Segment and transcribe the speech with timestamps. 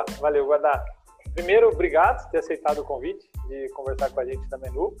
[0.00, 0.84] Boa, valeu, Guadá.
[1.34, 4.96] Primeiro, obrigado por ter aceitado o convite de conversar com a gente também no.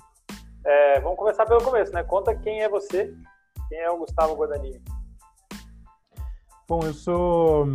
[0.64, 2.02] É, vamos começar pelo começo, né?
[2.02, 3.14] Conta quem é você,
[3.68, 4.82] quem é o Gustavo Guadagnini.
[6.68, 7.66] Bom, eu sou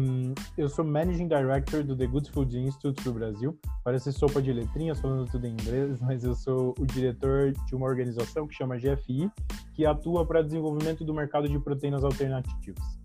[0.57, 3.60] eu sou Managing Director do The Good Food Institute do Brasil.
[3.83, 7.87] Parece sopa de letrinhas falando tudo em inglês, mas eu sou o diretor de uma
[7.87, 9.29] organização que chama GFI,
[9.73, 13.04] que atua para desenvolvimento do mercado de proteínas alternativas.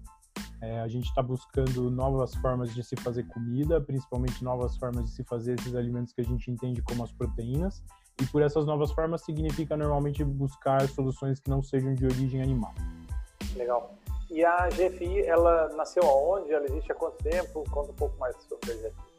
[0.63, 5.11] É, a gente está buscando novas formas de se fazer comida, principalmente novas formas de
[5.11, 7.83] se fazer esses alimentos que a gente entende como as proteínas.
[8.21, 12.75] E por essas novas formas significa normalmente buscar soluções que não sejam de origem animal.
[13.57, 13.95] Legal.
[14.31, 16.53] E a GFI, ela nasceu aonde?
[16.53, 17.65] Ela existe há quanto tempo?
[17.71, 19.11] Conta um pouco mais sobre a GFI.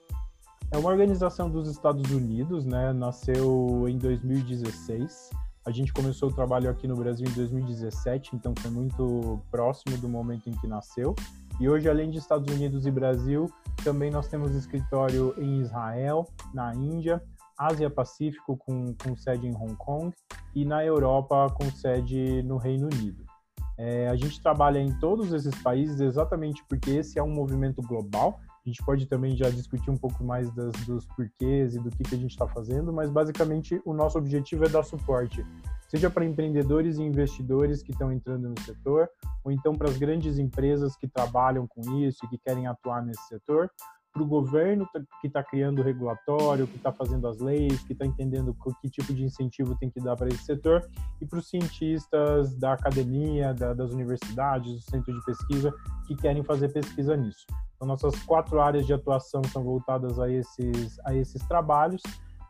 [0.71, 2.93] É uma organização dos Estados Unidos, né?
[2.93, 5.31] Nasceu em 2016.
[5.63, 10.09] A gente começou o trabalho aqui no Brasil em 2017, então foi muito próximo do
[10.09, 11.15] momento em que nasceu.
[11.59, 13.47] E hoje, além de Estados Unidos e Brasil,
[13.83, 17.21] também nós temos escritório em Israel, na Índia,
[17.55, 20.11] Ásia Pacífico com, com sede em Hong Kong
[20.55, 23.23] e na Europa com sede no Reino Unido.
[23.77, 28.39] É, a gente trabalha em todos esses países exatamente porque esse é um movimento global.
[28.63, 32.03] A gente pode também já discutir um pouco mais das, dos porquês e do que,
[32.03, 35.43] que a gente está fazendo, mas basicamente o nosso objetivo é dar suporte,
[35.87, 39.09] seja para empreendedores e investidores que estão entrando no setor,
[39.43, 43.27] ou então para as grandes empresas que trabalham com isso e que querem atuar nesse
[43.27, 43.67] setor,
[44.11, 44.87] para o governo
[45.21, 49.13] que está criando o regulatório, que está fazendo as leis, que está entendendo que tipo
[49.13, 53.73] de incentivo tem que dar para esse setor, e para os cientistas da academia, da,
[53.73, 55.73] das universidades, do centro de pesquisa,
[56.07, 57.45] que querem fazer pesquisa nisso.
[57.75, 62.01] Então, nossas quatro áreas de atuação são voltadas a esses, a esses trabalhos,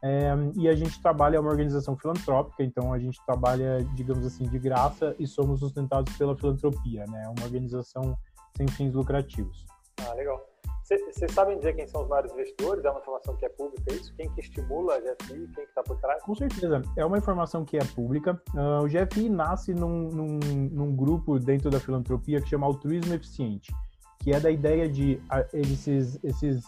[0.03, 4.46] é, e a gente trabalha, é uma organização filantrópica, então a gente trabalha, digamos assim,
[4.46, 7.25] de graça e somos sustentados pela filantropia, né?
[7.25, 8.18] É uma organização
[8.58, 9.64] sem fins lucrativos.
[10.03, 10.50] Ah, legal.
[11.00, 12.84] Vocês sabem dizer quem são os maiores investidores?
[12.84, 14.13] É uma informação que é pública, é isso?
[14.16, 15.47] Quem que estimula a GFI?
[15.47, 16.22] Quem que está por trás?
[16.22, 18.41] Com certeza, é uma informação que é pública.
[18.53, 23.74] Uh, o GFI nasce num, num, num, grupo dentro da filantropia que chama Altruísmo Eficiente,
[24.19, 26.66] que é da ideia de uh, esses, esses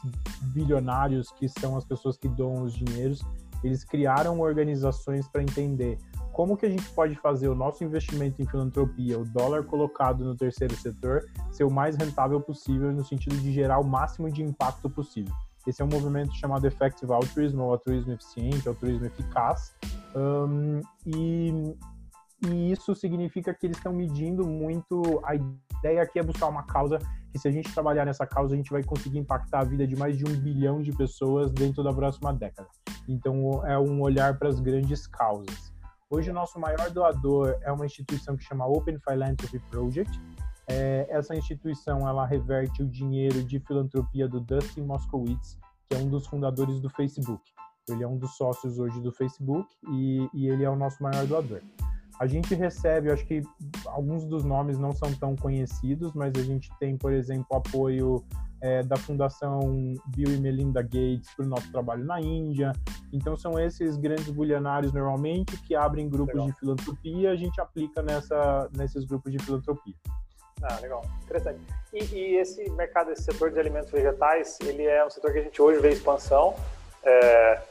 [0.53, 3.22] bilionários que são as pessoas que doam os dinheiros,
[3.63, 5.97] eles criaram organizações para entender
[6.31, 10.35] como que a gente pode fazer o nosso investimento em filantropia, o dólar colocado no
[10.35, 14.90] terceiro setor, ser o mais rentável possível no sentido de gerar o máximo de impacto
[14.90, 15.34] possível.
[15.66, 19.73] Esse é um movimento chamado Effective Altruism, ou altruísmo eficiente, altruísmo eficaz,
[20.16, 21.75] um, e,
[22.47, 25.21] e isso significa que eles estão medindo muito.
[25.23, 26.99] A ideia aqui é buscar uma causa
[27.31, 29.95] que, se a gente trabalhar nessa causa, a gente vai conseguir impactar a vida de
[29.95, 32.67] mais de um bilhão de pessoas dentro da próxima década.
[33.07, 35.73] Então, é um olhar para as grandes causas.
[36.09, 40.21] Hoje, o nosso maior doador é uma instituição que chama Open Philanthropy Project.
[40.67, 45.57] É, essa instituição ela reverte o dinheiro de filantropia do Dustin Moskowitz,
[45.89, 47.41] que é um dos fundadores do Facebook.
[47.89, 51.25] Ele é um dos sócios hoje do Facebook e, e ele é o nosso maior
[51.25, 51.61] doador.
[52.19, 53.41] A gente recebe, acho que
[53.88, 58.24] alguns dos nomes não são tão conhecidos, mas a gente tem, por exemplo, apoio
[58.62, 59.59] é, da Fundação
[60.07, 62.72] Bill e Melinda Gates para o nosso trabalho na Índia.
[63.12, 66.47] Então, são esses grandes bilionários, normalmente, que abrem grupos legal.
[66.47, 69.96] de filantropia, a gente aplica nessa, nesses grupos de filantropia.
[70.62, 71.02] Ah, legal.
[71.23, 71.59] Interessante.
[71.94, 75.44] E, e, esse mercado, esse setor de alimentos vegetais, ele é um setor que a
[75.44, 76.56] gente hoje vê expansão.
[77.03, 77.62] É,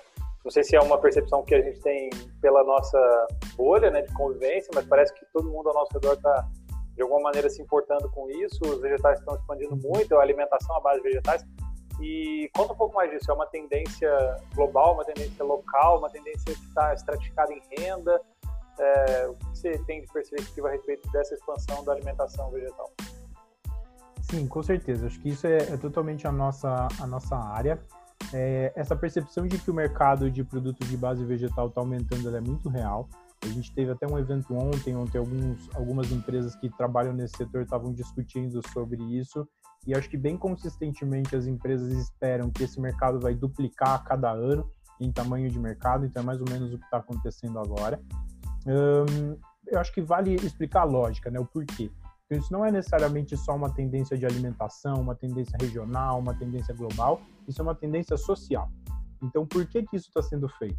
[0.44, 2.10] não sei se é uma percepção que a gente tem
[2.40, 6.48] pela nossa bolha né, de convivência, mas parece que todo mundo ao nosso redor está
[6.94, 8.58] de alguma maneira se importando com isso.
[8.64, 11.44] Os vegetais estão expandindo muito, a alimentação à base de vegetais.
[12.00, 13.30] E conta um pouco mais disso.
[13.30, 14.10] É uma tendência
[14.54, 18.20] global, uma tendência local, uma tendência que está estratificada em renda.
[18.78, 22.90] É, o que você tem de perspectiva a respeito dessa expansão da alimentação vegetal?
[24.22, 25.06] Sim, com certeza.
[25.06, 27.80] Acho que isso é, é totalmente a nossa, a nossa área.
[28.32, 32.40] É, essa percepção de que o mercado de produtos de base vegetal está aumentando é
[32.40, 33.08] muito real.
[33.42, 37.62] A gente teve até um evento ontem, onde alguns, algumas empresas que trabalham nesse setor
[37.62, 39.46] estavam discutindo sobre isso.
[39.86, 44.30] E acho que bem consistentemente as empresas esperam que esse mercado vai duplicar a cada
[44.30, 44.70] ano
[45.00, 48.00] em tamanho de mercado, então é mais ou menos o que está acontecendo agora.
[48.64, 49.36] Um,
[49.66, 51.90] eu acho que vale explicar a lógica, né, o porquê.
[52.32, 56.74] Então, isso não é necessariamente só uma tendência de alimentação, uma tendência regional, uma tendência
[56.74, 58.70] global, isso é uma tendência social.
[59.22, 60.78] Então, por que, que isso está sendo feito?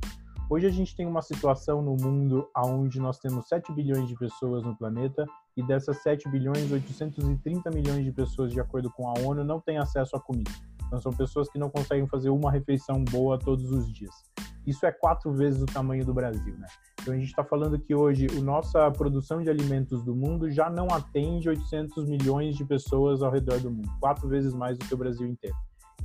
[0.49, 4.63] Hoje a gente tem uma situação no mundo onde nós temos 7 bilhões de pessoas
[4.63, 9.43] no planeta e dessas 7 bilhões, 830 milhões de pessoas, de acordo com a ONU,
[9.43, 10.49] não têm acesso à comida.
[10.87, 14.15] Então são pessoas que não conseguem fazer uma refeição boa todos os dias.
[14.65, 16.65] Isso é quatro vezes o tamanho do Brasil, né?
[17.03, 20.69] Então a gente está falando que hoje a nossa produção de alimentos do mundo já
[20.69, 24.93] não atende 800 milhões de pessoas ao redor do mundo, quatro vezes mais do que
[24.93, 25.55] o Brasil inteiro.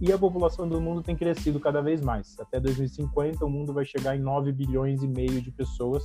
[0.01, 2.37] e a população do mundo tem crescido cada vez mais.
[2.41, 6.03] Até 2050, o mundo vai chegar em 9 bilhões e meio de pessoas.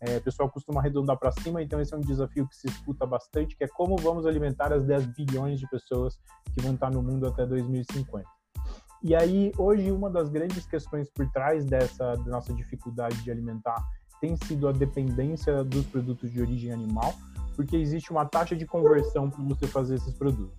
[0.00, 3.04] É, o pessoal costuma arredondar para cima, então esse é um desafio que se escuta
[3.04, 6.20] bastante, que é como vamos alimentar as 10 bilhões de pessoas
[6.54, 8.24] que vão estar no mundo até 2050.
[9.02, 13.76] E aí, hoje, uma das grandes questões por trás dessa nossa dificuldade de alimentar
[14.20, 17.14] tem sido a dependência dos produtos de origem animal,
[17.54, 20.56] porque existe uma taxa de conversão para você fazer esses produtos.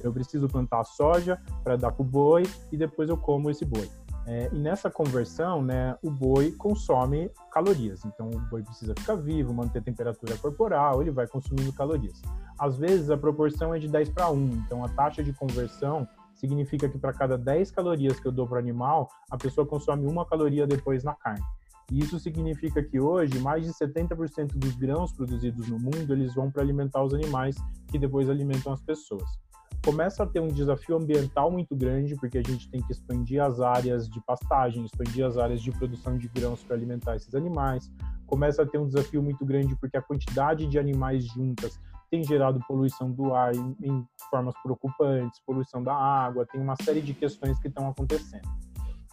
[0.00, 3.88] Eu preciso plantar soja para dar para o boi e depois eu como esse boi.
[4.26, 8.04] É, e nessa conversão, né, o boi consome calorias.
[8.04, 12.20] Então, o boi precisa ficar vivo, manter a temperatura corporal, ele vai consumindo calorias.
[12.58, 14.36] Às vezes, a proporção é de 10 para 1.
[14.64, 18.56] Então, a taxa de conversão significa que para cada 10 calorias que eu dou para
[18.56, 21.44] o animal, a pessoa consome uma caloria depois na carne.
[21.90, 26.50] E isso significa que hoje mais de 70% dos grãos produzidos no mundo eles vão
[26.50, 27.56] para alimentar os animais
[27.88, 29.38] que depois alimentam as pessoas
[29.86, 33.60] começa a ter um desafio ambiental muito grande, porque a gente tem que expandir as
[33.60, 37.88] áreas de pastagem, expandir as áreas de produção de grãos para alimentar esses animais.
[38.26, 41.78] Começa a ter um desafio muito grande, porque a quantidade de animais juntas
[42.10, 47.00] tem gerado poluição do ar em, em formas preocupantes, poluição da água, tem uma série
[47.00, 48.48] de questões que estão acontecendo.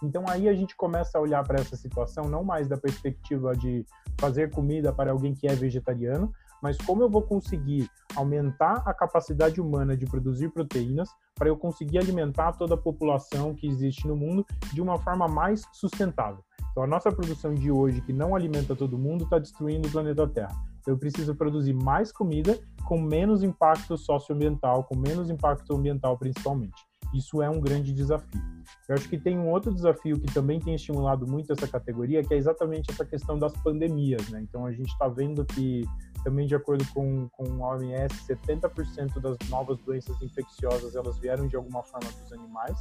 [0.03, 3.85] Então aí a gente começa a olhar para essa situação não mais da perspectiva de
[4.19, 9.59] fazer comida para alguém que é vegetariano, mas como eu vou conseguir aumentar a capacidade
[9.59, 14.45] humana de produzir proteínas para eu conseguir alimentar toda a população que existe no mundo
[14.71, 16.43] de uma forma mais sustentável.
[16.71, 20.27] Então, a nossa produção de hoje, que não alimenta todo mundo, está destruindo o planeta
[20.27, 20.55] Terra.
[20.87, 26.81] Eu preciso produzir mais comida com menos impacto socioambiental, com menos impacto ambiental principalmente.
[27.13, 28.41] Isso é um grande desafio.
[28.87, 32.33] Eu acho que tem um outro desafio que também tem estimulado muito essa categoria, que
[32.33, 34.29] é exatamente essa questão das pandemias.
[34.29, 34.41] Né?
[34.41, 35.83] Então, a gente está vendo que
[36.23, 41.55] também, de acordo com, com a OMS, 70% das novas doenças infecciosas elas vieram de
[41.55, 42.79] alguma forma dos animais.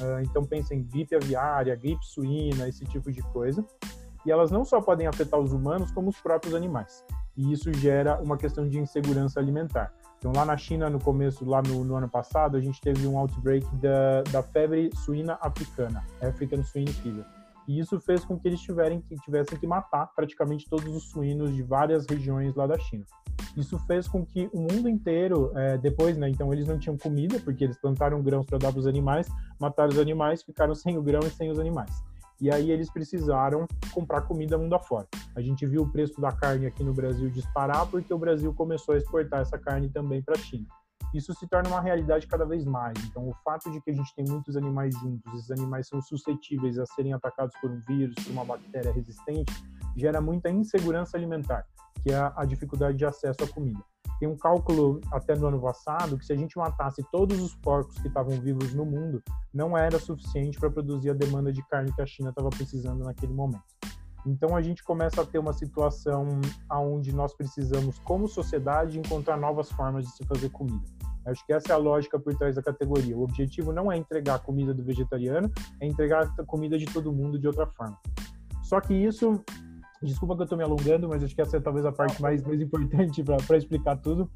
[0.00, 3.64] Uh, então, pensa em gripe aviária, gripe suína, esse tipo de coisa.
[4.24, 7.04] E elas não só podem afetar os humanos, como os próprios animais.
[7.36, 9.92] E isso gera uma questão de insegurança alimentar.
[10.22, 13.18] Então, lá na China, no começo, lá no, no ano passado, a gente teve um
[13.18, 17.24] outbreak da, da febre suína africana, African Swine Fever
[17.66, 21.62] e isso fez com que eles que tivessem que matar praticamente todos os suínos de
[21.62, 23.04] várias regiões lá da China.
[23.56, 27.38] Isso fez com que o mundo inteiro, é, depois, né, então eles não tinham comida,
[27.40, 29.28] porque eles plantaram grãos para dar para os animais,
[29.58, 32.02] mataram os animais, ficaram sem o grão e sem os animais.
[32.42, 35.06] E aí eles precisaram comprar comida mundo afora.
[35.34, 38.94] A gente viu o preço da carne aqui no Brasil disparar porque o Brasil começou
[38.94, 40.66] a exportar essa carne também para a China
[41.14, 42.96] isso se torna uma realidade cada vez mais.
[43.04, 46.78] Então, o fato de que a gente tem muitos animais juntos, esses animais são suscetíveis
[46.78, 49.52] a serem atacados por um vírus, por uma bactéria resistente,
[49.96, 51.66] gera muita insegurança alimentar,
[52.02, 53.84] que é a dificuldade de acesso à comida.
[54.22, 57.98] Tem um cálculo até no ano passado que se a gente matasse todos os porcos
[57.98, 59.20] que estavam vivos no mundo,
[59.52, 63.32] não era suficiente para produzir a demanda de carne que a China estava precisando naquele
[63.32, 63.64] momento.
[64.24, 66.40] Então a gente começa a ter uma situação
[66.70, 70.84] onde nós precisamos, como sociedade, encontrar novas formas de se fazer comida.
[71.26, 73.18] Acho que essa é a lógica por trás da categoria.
[73.18, 77.12] O objetivo não é entregar a comida do vegetariano, é entregar a comida de todo
[77.12, 77.98] mundo de outra forma.
[78.62, 79.42] Só que isso,
[80.02, 82.42] desculpa que eu estou me alongando, mas acho que essa é talvez a parte mais,
[82.42, 84.30] mais importante para explicar tudo.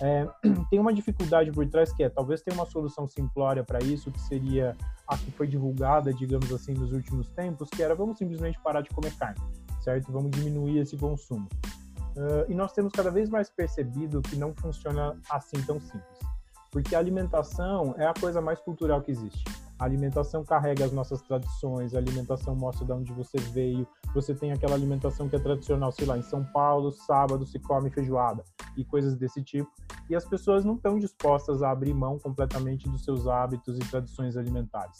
[0.00, 0.26] É,
[0.70, 4.20] tem uma dificuldade por trás que é, talvez tenha uma solução simplória para isso, que
[4.20, 4.76] seria
[5.06, 8.90] a que foi divulgada, digamos assim, nos últimos tempos, que era vamos simplesmente parar de
[8.90, 9.40] comer carne,
[9.80, 10.10] certo?
[10.10, 11.48] Vamos diminuir esse consumo.
[12.16, 16.18] Uh, e nós temos cada vez mais percebido que não funciona assim tão simples.
[16.70, 19.44] Porque a alimentação é a coisa mais cultural que existe.
[19.82, 23.84] A alimentação carrega as nossas tradições, a alimentação mostra de onde você veio.
[24.14, 27.90] Você tem aquela alimentação que é tradicional, sei lá, em São Paulo, sábado se come
[27.90, 28.44] feijoada
[28.76, 29.68] e coisas desse tipo.
[30.08, 34.36] E as pessoas não estão dispostas a abrir mão completamente dos seus hábitos e tradições
[34.36, 34.98] alimentares.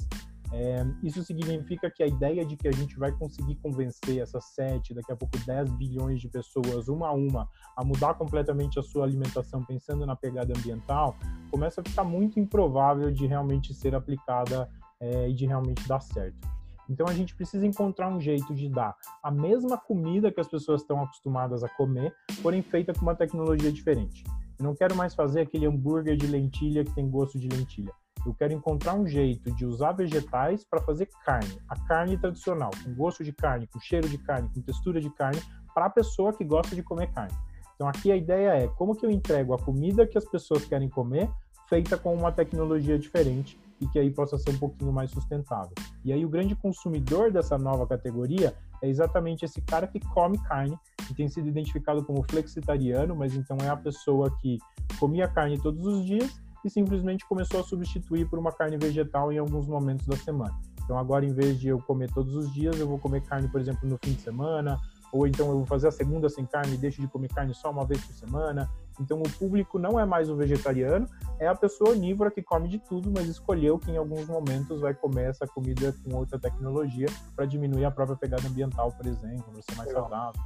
[0.53, 4.93] É, isso significa que a ideia de que a gente vai conseguir convencer essas 7,
[4.93, 9.05] daqui a pouco 10 bilhões de pessoas, uma a uma, a mudar completamente a sua
[9.05, 11.17] alimentação pensando na pegada ambiental,
[11.51, 14.69] começa a ficar muito improvável de realmente ser aplicada
[15.01, 16.47] é, e de realmente dar certo.
[16.89, 20.83] Então a gente precisa encontrar um jeito de dar a mesma comida que as pessoas
[20.83, 24.23] estão acostumadas a comer, porém feita com uma tecnologia diferente.
[24.59, 27.93] Eu não quero mais fazer aquele hambúrguer de lentilha que tem gosto de lentilha.
[28.25, 32.95] Eu quero encontrar um jeito de usar vegetais para fazer carne, a carne tradicional, com
[32.95, 35.41] gosto de carne, com cheiro de carne, com textura de carne,
[35.75, 37.35] para a pessoa que gosta de comer carne.
[37.75, 40.89] Então aqui a ideia é como que eu entrego a comida que as pessoas querem
[40.89, 41.29] comer,
[41.69, 45.73] feita com uma tecnologia diferente e que aí possa ser um pouquinho mais sustentável.
[46.05, 50.79] E aí o grande consumidor dessa nova categoria é exatamente esse cara que come carne,
[51.09, 54.59] que tem sido identificado como flexitariano, mas então é a pessoa que
[55.01, 59.39] comia carne todos os dias e simplesmente começou a substituir por uma carne vegetal em
[59.39, 60.55] alguns momentos da semana.
[60.85, 63.61] Então agora, em vez de eu comer todos os dias, eu vou comer carne, por
[63.61, 64.79] exemplo, no fim de semana,
[65.13, 67.71] ou então eu vou fazer a segunda sem carne e deixo de comer carne só
[67.71, 68.69] uma vez por semana.
[69.01, 71.07] Então o público não é mais o vegetariano,
[71.39, 74.95] é a pessoa onívora que come de tudo, mas escolheu que em alguns momentos vai
[74.95, 79.63] comer essa comida com outra tecnologia para diminuir a própria pegada ambiental, por exemplo, para
[79.63, 80.03] ser mais Legal.
[80.03, 80.41] saudável.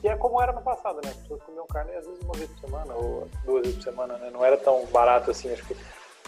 [0.00, 1.10] Que é como era no passado, né?
[1.10, 4.18] As pessoas comiam carne às vezes uma vez por semana ou duas vezes por semana,
[4.18, 4.30] né?
[4.30, 5.52] Não era tão barato assim.
[5.52, 5.76] Acho que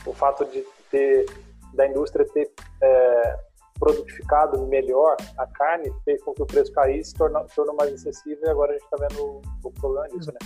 [0.07, 1.27] o fato de ter
[1.75, 2.51] da indústria ter
[2.81, 3.39] é,
[3.79, 8.51] produtificado melhor a carne fez com que o preço caísse, tornou, tornou mais acessível e
[8.51, 10.39] agora a gente está vendo o problema disso, né?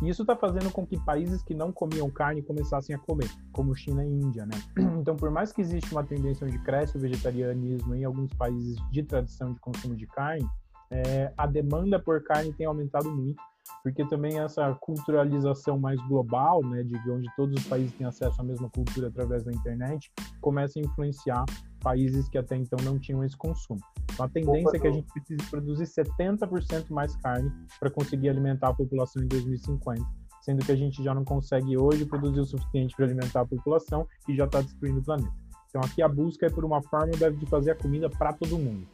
[0.00, 3.74] E isso está fazendo com que países que não comiam carne começassem a comer, como
[3.74, 4.54] China e Índia, né?
[4.98, 9.02] Então, por mais que exista uma tendência onde cresce o vegetarianismo em alguns países de
[9.02, 10.46] tradição de consumo de carne,
[10.90, 13.42] é, a demanda por carne tem aumentado muito,
[13.82, 18.44] porque também essa culturalização mais global, né, de onde todos os países têm acesso à
[18.44, 21.44] mesma cultura através da internet, começa a influenciar
[21.80, 23.80] países que até então não tinham esse consumo.
[24.12, 28.28] Então, a tendência Opa, é que a gente precise produzir 70% mais carne para conseguir
[28.28, 30.04] alimentar a população em 2050,
[30.40, 34.06] sendo que a gente já não consegue hoje produzir o suficiente para alimentar a população
[34.28, 35.32] e já está destruindo o planeta.
[35.68, 38.88] Então, aqui a busca é por uma forma de fazer a comida para todo mundo.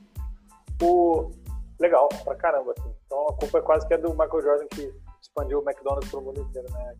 [0.82, 1.30] O...
[1.84, 2.72] Legal, pra caramba.
[2.78, 2.94] Assim.
[3.04, 6.18] Então, a culpa é quase que é do Michael Jordan que expandiu o McDonald's para
[6.18, 6.94] o mundo inteiro, né?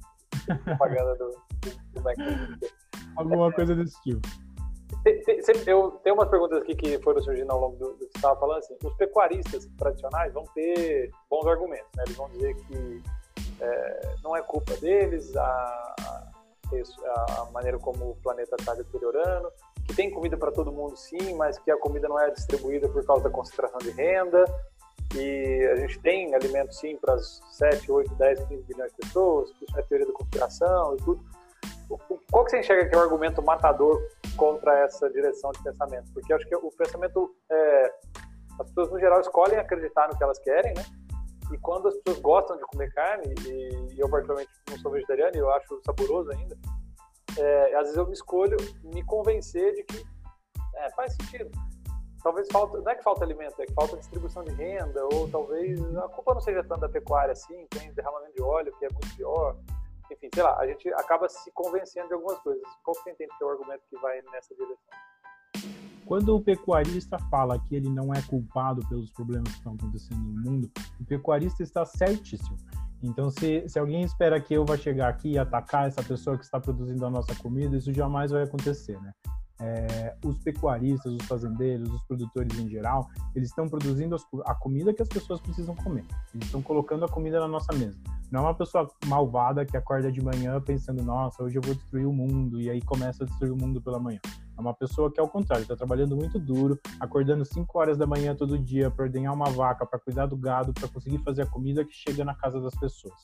[0.64, 2.74] Propaganda do, do, do McDonald's.
[3.16, 4.20] Alguma coisa desse tipo.
[5.66, 8.38] Eu tenho umas perguntas aqui que foram surgindo ao longo do, do que você estava
[8.38, 8.58] falando.
[8.58, 12.04] Assim, os pecuaristas tradicionais vão ter bons argumentos, né?
[12.06, 13.02] Eles vão dizer que
[13.60, 15.94] é, não é culpa deles a,
[17.08, 19.50] a maneira como o planeta está deteriorando,
[19.86, 23.04] que tem comida para todo mundo sim, mas que a comida não é distribuída por
[23.04, 24.44] causa da concentração de renda,
[25.16, 29.50] e a gente tem alimento sim para as 7, 8, 10, 15 bilhões de pessoas,
[29.50, 31.24] isso é teoria da conspiração e tudo.
[32.30, 34.00] Qual que você enxerga que é o argumento matador
[34.36, 36.10] contra essa direção de pensamento?
[36.12, 37.92] Porque acho que o pensamento, é,
[38.58, 40.84] as pessoas no geral escolhem acreditar no que elas querem, né?
[41.52, 45.38] E quando as pessoas gostam de comer carne, e eu particularmente não sou vegetariano e
[45.38, 46.56] eu acho saboroso ainda,
[47.38, 50.04] é, às vezes eu me escolho me convencer de que
[50.76, 51.50] é, faz sentido.
[52.24, 55.78] Talvez falta, não é que falta alimento, é que falta distribuição de renda, ou talvez
[55.98, 59.14] a culpa não seja tanto da pecuária assim, tem derramamento de óleo que é muito
[59.14, 59.56] pior
[60.10, 62.62] enfim, sei lá, a gente acaba se convencendo de algumas coisas.
[62.82, 64.76] Qual que você entende que é o argumento que vai nessa direção?
[66.06, 70.50] Quando o pecuarista fala que ele não é culpado pelos problemas que estão acontecendo no
[70.50, 72.56] mundo, o pecuarista está certíssimo.
[73.02, 76.44] Então, se, se alguém espera que eu vá chegar aqui e atacar essa pessoa que
[76.44, 79.12] está produzindo a nossa comida, isso jamais vai acontecer, né?
[79.64, 85.00] É, os pecuaristas, os fazendeiros, os produtores em geral, eles estão produzindo a comida que
[85.00, 86.04] as pessoas precisam comer.
[86.34, 87.98] Eles estão colocando a comida na nossa mesa.
[88.30, 92.06] Não é uma pessoa malvada que acorda de manhã pensando, nossa, hoje eu vou destruir
[92.06, 94.20] o mundo, e aí começa a destruir o mundo pela manhã.
[94.56, 98.34] É uma pessoa que, ao contrário, está trabalhando muito duro, acordando 5 horas da manhã
[98.34, 101.84] todo dia para ordenhar uma vaca, para cuidar do gado, para conseguir fazer a comida
[101.84, 103.14] que chega na casa das pessoas.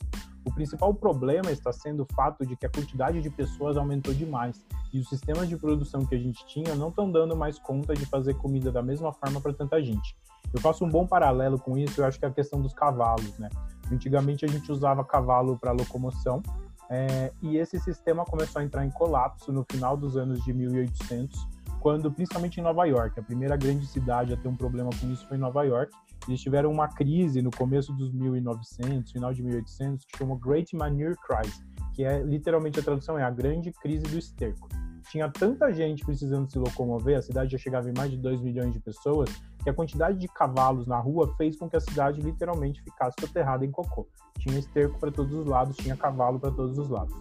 [0.45, 4.65] O principal problema está sendo o fato de que a quantidade de pessoas aumentou demais
[4.93, 8.05] e os sistemas de produção que a gente tinha não estão dando mais conta de
[8.07, 10.17] fazer comida da mesma forma para tanta gente.
[10.53, 13.39] Eu faço um bom paralelo com isso, eu acho que é a questão dos cavalos,
[13.39, 13.49] né?
[13.91, 16.43] Antigamente a gente usava cavalo para locomoção
[16.91, 21.39] é, e esse sistema começou a entrar em colapso no final dos anos de 1800,
[21.79, 25.27] quando, principalmente em Nova York, a primeira grande cidade a ter um problema com isso
[25.29, 25.93] foi Nova York.
[26.27, 31.15] Eles tiveram uma crise no começo dos 1900, final de 1800, que chamou Great Manure
[31.17, 34.69] Crisis, que é literalmente a tradução é a grande crise do esterco
[35.11, 38.73] tinha tanta gente precisando se locomover, a cidade já chegava em mais de 2 milhões
[38.73, 39.29] de pessoas,
[39.63, 43.65] que a quantidade de cavalos na rua fez com que a cidade literalmente ficasse soterrada
[43.65, 44.07] em cocô.
[44.39, 47.15] Tinha esterco para todos os lados, tinha cavalo para todos os lados.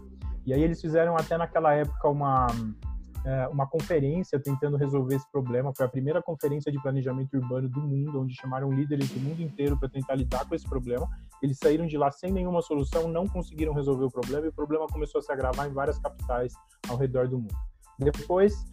[0.45, 2.47] E aí eles fizeram até naquela época uma
[3.51, 5.73] uma conferência tentando resolver esse problema.
[5.75, 9.77] Foi a primeira conferência de planejamento urbano do mundo, onde chamaram líderes do mundo inteiro
[9.77, 11.07] para tentar lidar com esse problema.
[11.41, 14.87] Eles saíram de lá sem nenhuma solução, não conseguiram resolver o problema e o problema
[14.87, 16.53] começou a se agravar em várias capitais
[16.89, 17.55] ao redor do mundo.
[17.99, 18.65] Depois,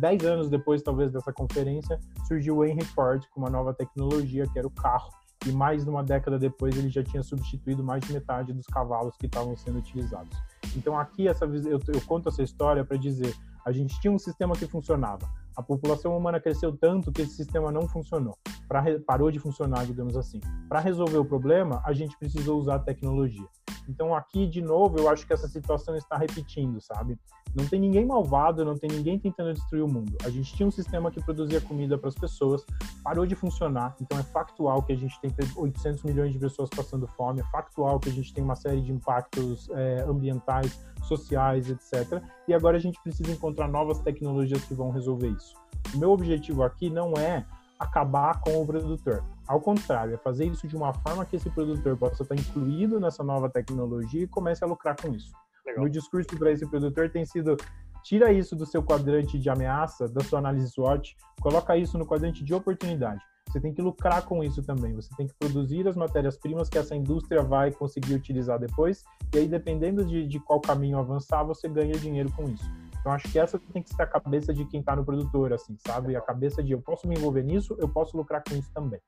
[0.00, 4.58] dez anos depois, talvez, dessa conferência, surgiu o Henry Ford com uma nova tecnologia, que
[4.58, 5.10] era o carro.
[5.46, 9.14] E mais de uma década depois, ele já tinha substituído mais de metade dos cavalos
[9.16, 10.36] que estavam sendo utilizados.
[10.74, 13.34] Então, aqui, essa, eu, eu conto essa história para dizer:
[13.64, 15.28] a gente tinha um sistema que funcionava.
[15.56, 18.36] A população humana cresceu tanto que esse sistema não funcionou.
[18.68, 20.40] Pra, parou de funcionar, digamos assim.
[20.68, 23.46] Para resolver o problema, a gente precisou usar a tecnologia.
[23.88, 27.18] Então aqui, de novo, eu acho que essa situação está repetindo, sabe?
[27.54, 30.16] Não tem ninguém malvado, não tem ninguém tentando destruir o mundo.
[30.24, 32.64] A gente tinha um sistema que produzia comida para as pessoas,
[33.02, 37.06] parou de funcionar, então é factual que a gente tem 800 milhões de pessoas passando
[37.06, 42.22] fome, é factual que a gente tem uma série de impactos é, ambientais, sociais, etc.
[42.48, 45.54] E agora a gente precisa encontrar novas tecnologias que vão resolver isso.
[45.94, 47.46] O meu objetivo aqui não é
[47.78, 49.22] acabar com o produtor.
[49.46, 53.22] Ao contrário, é fazer isso de uma forma que esse produtor possa estar incluído nessa
[53.22, 55.32] nova tecnologia e comece a lucrar com isso.
[55.66, 55.84] Legal.
[55.84, 57.56] Meu discurso para esse produtor tem sido
[58.02, 62.44] tira isso do seu quadrante de ameaça, da sua análise SWOT, coloca isso no quadrante
[62.44, 63.20] de oportunidade.
[63.48, 64.94] Você tem que lucrar com isso também.
[64.94, 69.04] Você tem que produzir as matérias-primas que essa indústria vai conseguir utilizar depois.
[69.34, 72.64] E aí, dependendo de, de qual caminho avançar, você ganha dinheiro com isso.
[72.98, 75.76] Então acho que essa tem que ser a cabeça de quem está no produtor, assim,
[75.86, 76.16] sabe?
[76.16, 78.98] A cabeça de eu posso me envolver nisso, eu posso lucrar com isso também.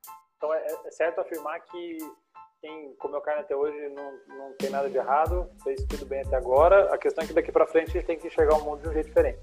[0.47, 1.99] Então é, é certo afirmar que
[2.61, 6.37] quem comeu carne até hoje não, não tem nada de errado, fez tudo bem até
[6.37, 6.95] agora.
[6.95, 8.89] A questão é que daqui para frente a gente tem que enxergar o mundo de
[8.89, 9.41] um jeito diferente.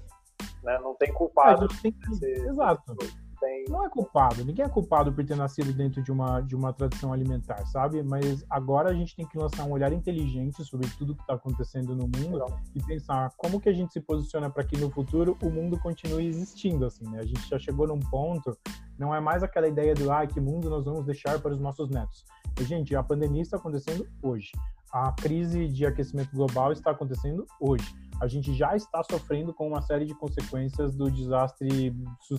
[0.62, 0.78] Né?
[0.78, 1.66] Não tem culpado.
[1.66, 2.24] É, tem que...
[2.24, 2.96] Exato
[3.44, 3.64] tem.
[3.68, 7.12] Não é culpado, ninguém é culpado por ter nascido dentro de uma, de uma tradição
[7.12, 8.02] alimentar, sabe?
[8.02, 11.94] Mas agora a gente tem que lançar um olhar inteligente sobre tudo que está acontecendo
[11.94, 12.60] no mundo Legal.
[12.74, 16.26] e pensar como que a gente se posiciona para que no futuro o mundo continue
[16.26, 17.20] existindo, assim, né?
[17.20, 18.56] A gente já chegou num ponto,
[18.98, 21.90] não é mais aquela ideia do, ah, que mundo nós vamos deixar para os nossos
[21.90, 22.24] netos.
[22.60, 24.52] Gente, a pandemia está acontecendo hoje.
[24.94, 27.84] A crise de aquecimento global está acontecendo hoje
[28.20, 31.94] a gente já está sofrendo com uma série de consequências do desastre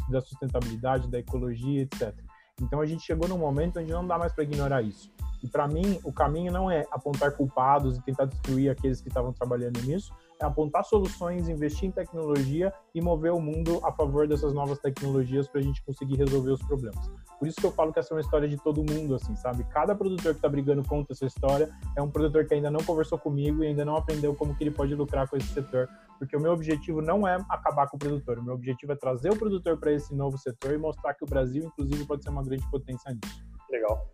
[0.10, 2.14] da sustentabilidade, da ecologia, etc.
[2.62, 5.12] Então a gente chegou num momento onde não dá mais para ignorar isso.
[5.44, 9.34] E para mim, o caminho não é apontar culpados e tentar destruir aqueles que estavam
[9.34, 14.54] trabalhando nisso, é apontar soluções, investir em tecnologia e mover o mundo a favor dessas
[14.54, 17.10] novas tecnologias para a gente conseguir resolver os problemas.
[17.40, 19.64] Por isso que eu falo que essa é uma história de todo mundo, assim, sabe?
[19.66, 23.18] Cada produtor que está brigando contra essa história é um produtor que ainda não conversou
[23.18, 26.40] comigo e ainda não aprendeu como que ele pode lucrar com esse setor, porque o
[26.40, 29.78] meu objetivo não é acabar com o produtor, o meu objetivo é trazer o produtor
[29.78, 33.12] para esse novo setor e mostrar que o Brasil, inclusive, pode ser uma grande potência
[33.12, 33.46] nisso.
[33.70, 34.08] Legal.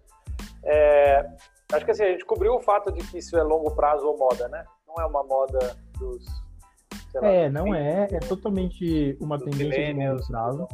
[0.63, 1.27] É,
[1.73, 4.17] acho que assim, a gente cobriu o fato de que isso é longo prazo ou
[4.17, 4.63] moda, né?
[4.95, 6.25] Não é uma moda dos.
[7.13, 8.07] Lá, é, não é.
[8.11, 10.67] É totalmente uma tendência de longo prazo.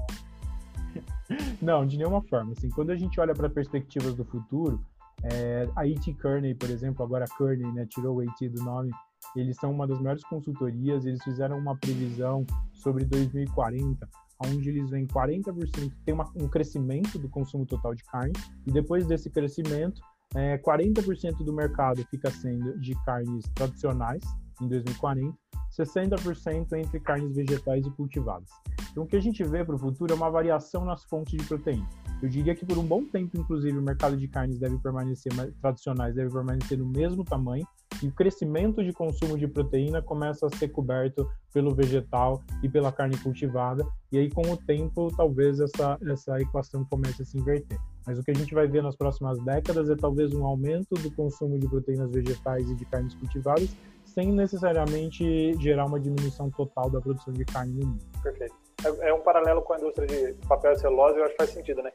[1.62, 2.53] Não, de nenhuma forma.
[2.53, 4.80] Assim, quando a gente olha para perspectivas do futuro,
[5.23, 8.91] é, a IT Kearney, por exemplo, agora a Kearney né, tirou o IT do nome,
[9.36, 14.08] eles são uma das maiores consultorias, eles fizeram uma previsão sobre 2040,
[14.45, 18.34] onde eles veem 40%, tem uma, um crescimento do consumo total de carne,
[18.65, 20.01] e depois desse crescimento,
[20.35, 24.23] é, 40% do mercado fica sendo de carnes tradicionais
[24.61, 25.37] em 2040,
[25.71, 28.49] 60% entre carnes vegetais e cultivadas.
[28.91, 31.47] Então, o que a gente vê para o futuro é uma variação nas fontes de
[31.47, 31.87] proteína.
[32.21, 36.15] Eu diria que por um bom tempo, inclusive, o mercado de carnes deve permanecer tradicionais
[36.15, 37.67] deve permanecer no mesmo tamanho
[38.01, 42.91] e o crescimento de consumo de proteína começa a ser coberto pelo vegetal e pela
[42.91, 43.85] carne cultivada.
[44.11, 47.79] E aí, com o tempo, talvez essa, essa equação comece a se inverter.
[48.08, 51.13] Mas o que a gente vai ver nas próximas décadas é talvez um aumento do
[51.13, 53.70] consumo de proteínas vegetais e de carnes cultivadas,
[54.06, 58.06] sem necessariamente gerar uma diminuição total da produção de carne no mundo.
[58.24, 58.56] Perfeito.
[58.86, 61.50] É, é um paralelo com a indústria de papel e celulose, eu acho que faz
[61.50, 61.91] sentido, né?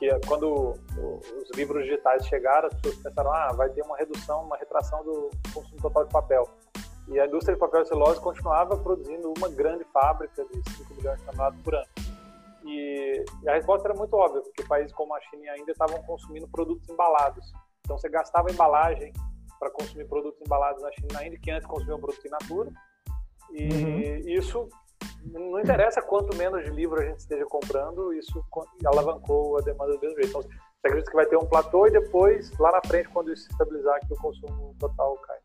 [0.00, 4.56] que quando os livros digitais chegaram, as pessoas pensaram, ah, vai ter uma redução, uma
[4.56, 6.48] retração do consumo total de papel.
[7.06, 11.18] E a indústria de papel e celulose continuava produzindo uma grande fábrica de 5 milhões
[11.18, 11.86] de toneladas por ano.
[12.70, 16.46] E, e, a resposta era muito óbvia, porque países como a China ainda estavam consumindo
[16.48, 17.44] produtos embalados.
[17.80, 19.12] Então você gastava embalagem
[19.58, 22.70] para consumir produtos embalados na China ainda, que antes consumiam produtos in natura.
[23.50, 24.28] E uhum.
[24.28, 24.68] isso
[25.24, 28.42] não interessa quanto menos de livro a gente esteja comprando, isso
[28.86, 30.28] alavancou a demanda do mesmo jeito.
[30.28, 33.44] Então, você acredita que vai ter um platô e depois, lá na frente, quando isso
[33.44, 35.38] se estabilizar, que o consumo total cai.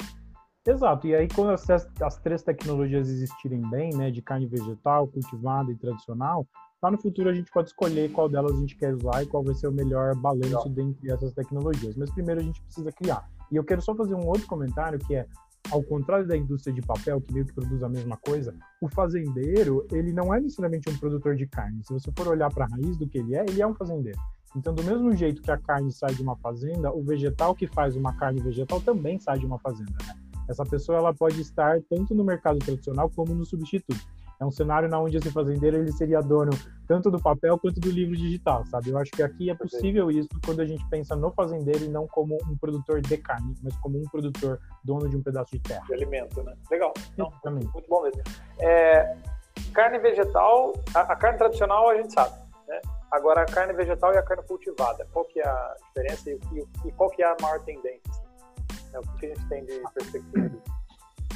[0.68, 1.70] Exato, e aí quando as,
[2.02, 6.48] as três tecnologias existirem bem, né, de carne vegetal, cultivada e tradicional,
[6.86, 9.44] lá no futuro a gente pode escolher qual delas a gente quer usar e qual
[9.44, 11.96] vai ser o melhor balanço dentre essas tecnologias.
[11.96, 13.28] Mas primeiro a gente precisa criar.
[13.52, 15.26] E eu quero só fazer um outro comentário que é
[15.72, 19.84] ao contrário da indústria de papel, que meio que produz a mesma coisa, o fazendeiro,
[19.92, 21.84] ele não é necessariamente um produtor de carne.
[21.84, 24.20] Se você for olhar para a raiz do que ele é, ele é um fazendeiro.
[24.56, 27.96] Então, do mesmo jeito que a carne sai de uma fazenda, o vegetal que faz
[27.96, 29.92] uma carne vegetal também sai de uma fazenda.
[30.06, 30.14] Né?
[30.48, 34.06] Essa pessoa ela pode estar tanto no mercado tradicional como no substituto
[34.40, 36.52] é um cenário na onde esse fazendeiro ele seria dono
[36.88, 38.90] tanto do papel quanto do livro digital, sabe?
[38.90, 42.08] Eu acho que aqui é possível isso quando a gente pensa no fazendeiro e não
[42.08, 45.86] como um produtor de carne, mas como um produtor dono de um pedaço de terra.
[45.88, 46.56] De alimento, né?
[46.70, 46.94] Legal.
[47.18, 48.22] Não, muito bom mesmo.
[48.60, 49.18] É,
[49.74, 52.36] carne vegetal, a, a, carne tradicional a gente sabe,
[52.68, 52.82] né?
[53.12, 56.88] Agora a carne vegetal e a carne cultivada, qual que é a diferença e, e,
[56.88, 58.26] e qual que é a maior tendência?
[58.94, 60.75] É, o que a gente tem de perspectiva?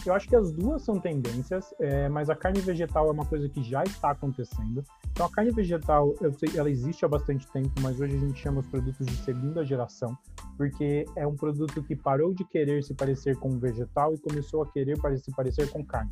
[0.06, 3.50] Eu acho que as duas são tendências, é, mas a carne vegetal é uma coisa
[3.50, 4.84] que já está acontecendo.
[5.12, 8.40] Então, a carne vegetal, eu sei, ela existe há bastante tempo, mas hoje a gente
[8.40, 10.18] chama os produtos de segunda geração,
[10.58, 14.64] porque é um produto que parou de querer se parecer com um vegetal e começou
[14.64, 16.12] a querer se parecer com carne.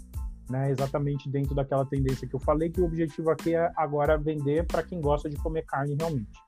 [0.49, 4.65] Né, exatamente dentro daquela tendência que eu falei, que o objetivo aqui é agora vender
[4.65, 6.39] para quem gosta de comer carne realmente.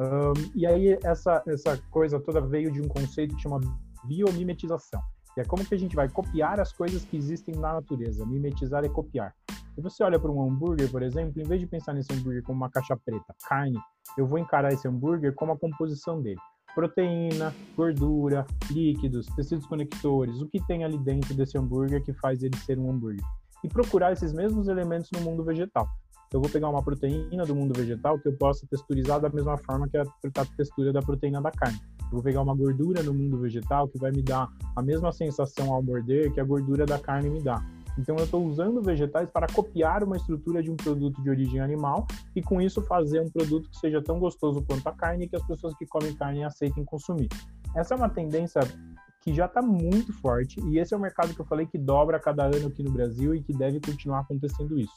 [0.00, 3.60] Um, e aí essa, essa coisa toda veio de um conceito que chama
[4.06, 5.02] biomimetização
[5.34, 8.26] que é como que a gente vai copiar as coisas que existem na natureza.
[8.26, 9.34] Mimetizar é copiar.
[9.74, 12.58] Se você olha para um hambúrguer, por exemplo, em vez de pensar nesse hambúrguer como
[12.58, 13.78] uma caixa preta, carne,
[14.18, 16.38] eu vou encarar esse hambúrguer como a composição dele.
[16.74, 22.56] Proteína, gordura, líquidos, tecidos conectores, o que tem ali dentro desse hambúrguer que faz ele
[22.58, 23.24] ser um hambúrguer.
[23.64, 25.88] E procurar esses mesmos elementos no mundo vegetal.
[26.32, 29.88] Eu vou pegar uma proteína do mundo vegetal que eu possa texturizar da mesma forma
[29.88, 30.04] que a,
[30.56, 31.78] textura da proteína da carne
[32.12, 35.82] vou pegar uma gordura no mundo vegetal que vai me dar a mesma sensação ao
[35.82, 37.64] morder que a gordura da carne me dá.
[37.98, 42.06] Então eu estou usando vegetais para copiar uma estrutura de um produto de origem animal
[42.34, 45.46] e com isso fazer um produto que seja tão gostoso quanto a carne que as
[45.46, 47.28] pessoas que comem carne aceitem consumir.
[47.74, 48.60] Essa é uma tendência
[49.20, 52.16] que já está muito forte e esse é o mercado que eu falei que dobra
[52.16, 54.94] a cada ano aqui no Brasil e que deve continuar acontecendo isso.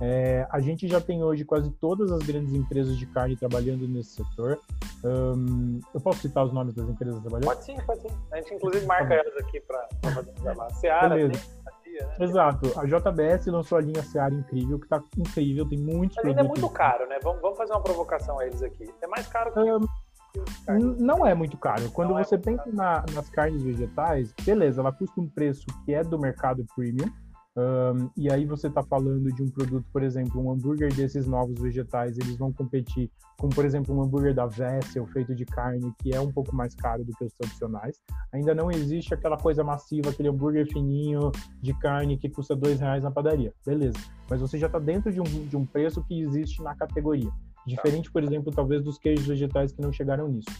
[0.00, 4.10] É, a gente já tem hoje quase todas as grandes empresas de carne trabalhando nesse
[4.10, 4.60] setor.
[5.04, 7.46] Um, eu posso citar os nomes das empresas trabalhando?
[7.46, 8.08] Pode sim, pode sim.
[8.32, 10.70] A gente inclusive marca elas aqui para fazer um.
[10.70, 11.32] Seara, Beleza.
[11.32, 12.16] Tem, né?
[12.20, 12.78] Exato.
[12.78, 16.44] A JBS lançou a linha Seara incrível, que está incrível, tem muitos Mas ainda é
[16.44, 17.18] muito caro, né?
[17.22, 18.88] Vamos, vamos fazer uma provocação a eles aqui.
[19.02, 19.60] É mais caro que...
[19.60, 21.90] Um, não é muito caro.
[21.90, 25.66] Quando não é você é pensa na, nas carnes vegetais, beleza, ela custa um preço
[25.84, 27.10] que é do mercado premium,
[27.58, 31.58] um, e aí você está falando de um produto, por exemplo, um hambúrguer desses novos
[31.58, 36.14] vegetais, eles vão competir com, por exemplo, um hambúrguer da Vessel feito de carne, que
[36.14, 38.00] é um pouco mais caro do que os tradicionais.
[38.32, 43.02] Ainda não existe aquela coisa massiva, aquele hambúrguer fininho de carne que custa dois reais
[43.02, 43.98] na padaria, beleza?
[44.30, 47.30] Mas você já está dentro de um, de um preço que existe na categoria,
[47.66, 50.50] diferente, por exemplo, talvez dos queijos vegetais que não chegaram nisso.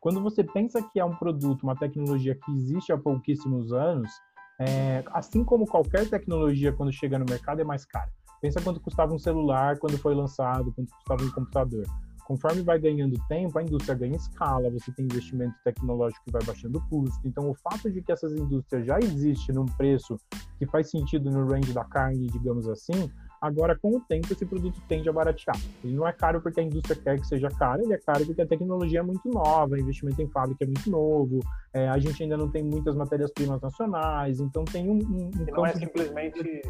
[0.00, 4.10] Quando você pensa que é um produto, uma tecnologia que existe há pouquíssimos anos,
[4.58, 8.10] é, assim como qualquer tecnologia, quando chega no mercado, é mais cara.
[8.40, 11.84] Pensa quanto custava um celular quando foi lançado, quanto custava um computador.
[12.26, 16.78] Conforme vai ganhando tempo, a indústria ganha escala, você tem investimento tecnológico que vai baixando
[16.78, 17.20] o custo.
[17.24, 20.16] Então, o fato de que essas indústrias já existem num preço
[20.58, 23.08] que faz sentido no range da carne, digamos assim,
[23.40, 25.56] Agora, com o tempo, esse produto tende a baratear.
[25.84, 28.42] Ele não é caro porque a indústria quer que seja caro, ele é caro porque
[28.42, 31.40] a tecnologia é muito nova, o investimento em fábrica é muito novo,
[31.72, 34.98] é, a gente ainda não tem muitas matérias-primas nacionais, então tem um.
[34.98, 36.62] um, um não é simplesmente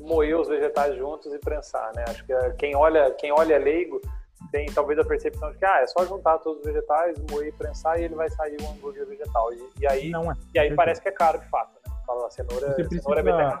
[0.00, 2.04] moer os vegetais juntos e prensar, né?
[2.08, 4.00] Acho que é, quem olha, quem olha leigo
[4.50, 7.52] tem talvez a percepção de que ah, é só juntar todos os vegetais, moer e
[7.52, 9.52] prensar e ele vai sair um hambúrguer vegetal.
[9.52, 10.32] E, e aí, é.
[10.54, 11.94] e aí parece que é caro de fato, né?
[12.06, 13.02] Fala, a cenoura, Você precisa...
[13.02, 13.60] cenoura é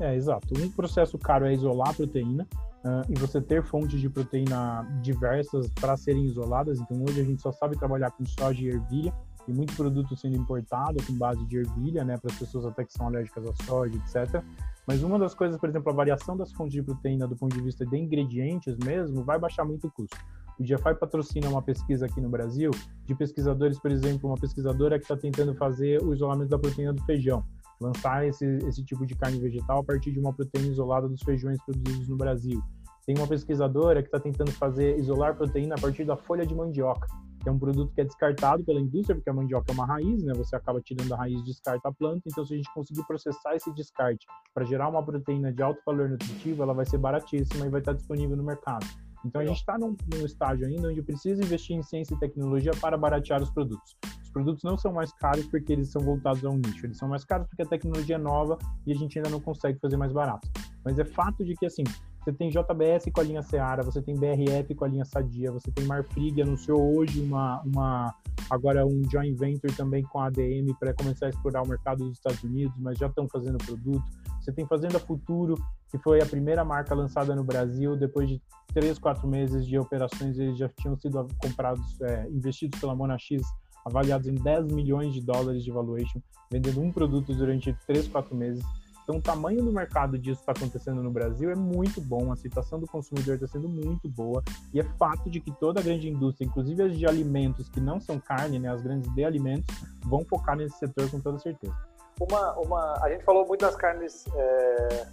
[0.00, 0.54] é, exato.
[0.58, 2.46] Um processo caro é isolar a proteína
[2.84, 6.78] uh, e você ter fontes de proteína diversas para serem isoladas.
[6.80, 9.12] Então, hoje a gente só sabe trabalhar com soja e ervilha
[9.48, 12.92] e muito produto sendo importado com base de ervilha, né, para as pessoas até que
[12.92, 14.44] são alérgicas à soja, etc.
[14.86, 17.62] Mas uma das coisas, por exemplo, a variação das fontes de proteína do ponto de
[17.62, 20.16] vista de ingredientes mesmo vai baixar muito o custo.
[20.58, 22.70] O GFI patrocina uma pesquisa aqui no Brasil
[23.06, 27.02] de pesquisadores, por exemplo, uma pesquisadora que está tentando fazer o isolamento da proteína do
[27.04, 27.44] feijão
[27.80, 31.58] lançar esse, esse tipo de carne vegetal a partir de uma proteína isolada dos feijões
[31.64, 32.60] produzidos no Brasil.
[33.06, 37.08] Tem uma pesquisadora que está tentando fazer isolar proteína a partir da folha de mandioca,
[37.42, 40.22] que é um produto que é descartado pela indústria, porque a mandioca é uma raiz,
[40.22, 40.34] né?
[40.34, 42.22] Você acaba tirando a raiz, descarta a planta.
[42.26, 46.10] Então, se a gente conseguir processar esse descarte para gerar uma proteína de alto valor
[46.10, 48.84] nutritivo, ela vai ser baratíssima e vai estar disponível no mercado.
[49.28, 52.72] Então, a gente está num, num estágio ainda onde precisa investir em ciência e tecnologia
[52.80, 53.94] para baratear os produtos.
[54.22, 57.08] Os produtos não são mais caros porque eles são voltados a um nicho, eles são
[57.08, 60.12] mais caros porque a tecnologia é nova e a gente ainda não consegue fazer mais
[60.14, 60.48] barato.
[60.82, 61.84] Mas é fato de que, assim,
[62.20, 65.70] você tem JBS com a linha Seara, você tem BRF com a linha Sadia, você
[65.70, 68.14] tem Marfrig, anunciou hoje uma, uma
[68.50, 72.18] agora um joint venture também com a ADM para começar a explorar o mercado dos
[72.18, 74.04] Estados Unidos, mas já estão fazendo produto.
[74.40, 75.54] Você tem Fazenda Futuro,
[75.90, 78.40] que foi a primeira marca lançada no Brasil, depois de
[78.72, 83.42] três, quatro meses de operações, eles já tinham sido comprados, é, investidos pela Mona X
[83.84, 88.62] avaliados em 10 milhões de dólares de valuation, vendendo um produto durante 3, 4 meses.
[89.08, 92.78] Então, o tamanho do mercado disso está acontecendo no Brasil é muito bom, a situação
[92.78, 96.44] do consumidor está sendo muito boa, e é fato de que toda a grande indústria,
[96.44, 100.56] inclusive as de alimentos que não são carne, né, as grandes de alimentos, vão focar
[100.56, 101.74] nesse setor com toda certeza.
[102.20, 105.06] Uma, uma, a gente falou muito das carnes, é,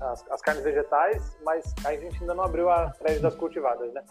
[0.00, 4.04] as, as, carnes vegetais, mas a gente ainda não abriu a thread das cultivadas, né?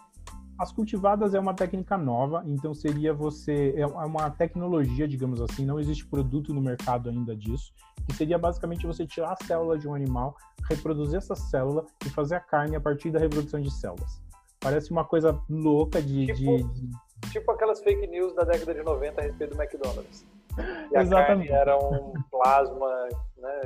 [0.58, 3.74] As cultivadas é uma técnica nova, então seria você.
[3.76, 7.74] É uma tecnologia, digamos assim, não existe produto no mercado ainda disso,
[8.08, 10.36] que seria basicamente você tirar a célula de um animal,
[10.70, 14.22] reproduzir essa célula e fazer a carne a partir da reprodução de células.
[14.60, 16.28] Parece uma coisa louca de.
[16.28, 17.32] Tipo, de, de...
[17.32, 20.26] tipo aquelas fake news da década de 90 a respeito do McDonald's.
[20.92, 21.52] E Exatamente.
[21.52, 23.62] era um plasma, né?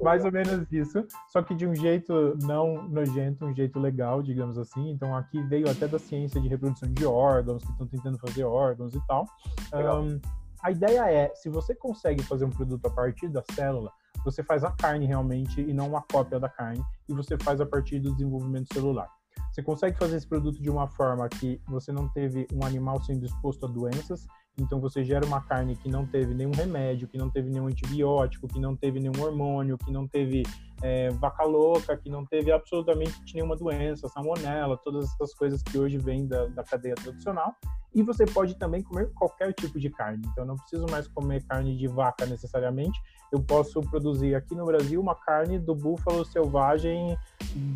[0.00, 4.58] Mais ou menos isso, só que de um jeito não nojento, um jeito legal, digamos
[4.58, 4.90] assim.
[4.90, 8.94] Então aqui veio até da ciência de reprodução de órgãos, que estão tentando fazer órgãos
[8.94, 9.26] e tal.
[9.74, 10.20] Um,
[10.62, 13.90] a ideia é, se você consegue fazer um produto a partir da célula,
[14.24, 17.66] você faz a carne realmente e não uma cópia da carne, e você faz a
[17.66, 19.08] partir do desenvolvimento celular.
[19.52, 23.26] Você consegue fazer esse produto de uma forma que você não teve um animal sendo
[23.26, 24.26] exposto a doenças
[24.58, 28.46] então você gera uma carne que não teve nenhum remédio, que não teve nenhum antibiótico,
[28.46, 30.42] que não teve nenhum hormônio, que não teve
[30.82, 35.96] é, vaca louca, que não teve absolutamente nenhuma doença, salmonela, todas essas coisas que hoje
[35.96, 37.54] vêm da, da cadeia tradicional.
[37.94, 40.22] E você pode também comer qualquer tipo de carne.
[40.32, 42.98] Então não preciso mais comer carne de vaca necessariamente.
[43.30, 47.16] Eu posso produzir aqui no Brasil uma carne do búfalo selvagem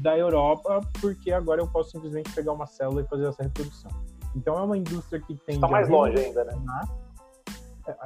[0.03, 3.91] da Europa, porque agora eu posso simplesmente pegar uma célula e fazer essa reprodução.
[4.35, 6.53] Então é uma indústria que tende Está mais longe ainda, né?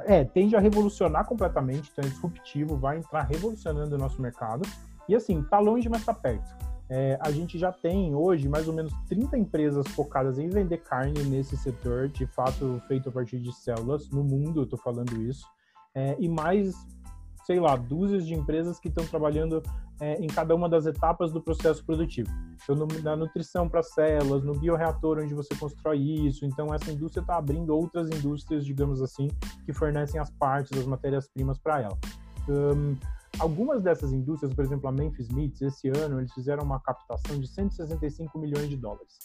[0.05, 4.61] É, tende a revolucionar completamente, então é disruptivo, vai entrar revolucionando o nosso mercado.
[5.09, 6.55] E assim, tá longe, mas tá perto.
[6.93, 11.23] É, a gente já tem hoje mais ou menos 30 empresas focadas em vender carne
[11.23, 15.47] nesse setor, de fato feito a partir de células, no mundo, eu tô falando isso.
[15.95, 16.75] É, e mais,
[17.45, 19.63] sei lá, dúzias de empresas que estão trabalhando
[20.01, 22.27] é, em cada uma das etapas do processo produtivo.
[22.63, 26.43] Então, no, na nutrição para células, no bioreator onde você constrói isso.
[26.43, 29.27] Então, essa indústria está abrindo outras indústrias, digamos assim,
[29.63, 31.97] que fornecem as partes, as matérias-primas para ela.
[32.49, 32.97] Um,
[33.37, 37.47] algumas dessas indústrias, por exemplo, a Memphis Meats, esse ano, eles fizeram uma captação de
[37.47, 39.19] 165 milhões de dólares.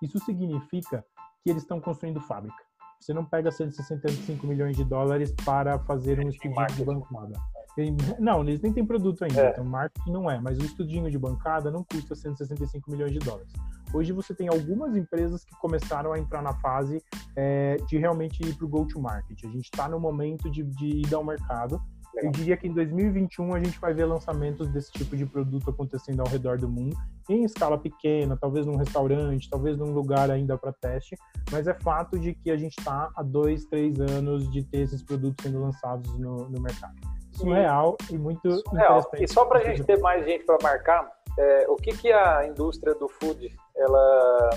[0.00, 1.04] Isso significa
[1.44, 2.56] que eles estão construindo fábrica.
[2.98, 7.34] Você não pega 165 milhões de dólares para fazer um estudinho de bancada.
[8.18, 9.50] Não, eles nem têm produto ainda, é.
[9.50, 13.52] então marketing não é, mas o estudinho de bancada não custa 165 milhões de dólares.
[13.94, 17.02] Hoje você tem algumas empresas que começaram a entrar na fase
[17.36, 19.44] é, de realmente ir para o go-to-market.
[19.44, 21.80] A gente está no momento de, de ir ao mercado.
[22.14, 22.30] Legal.
[22.30, 26.20] Eu diria que em 2021 a gente vai ver lançamentos desse tipo de produto acontecendo
[26.20, 26.96] ao redor do mundo
[27.28, 31.16] em escala pequena, talvez num restaurante, talvez num lugar ainda para teste,
[31.50, 35.02] mas é fato de que a gente está há dois, três anos de ter esses
[35.02, 36.94] produtos sendo lançados no, no mercado.
[37.32, 38.98] Surreal e muito surreal.
[38.98, 39.24] interessante.
[39.24, 42.46] E só para a gente ter mais gente para marcar, é, o que, que a
[42.46, 44.50] indústria do food ela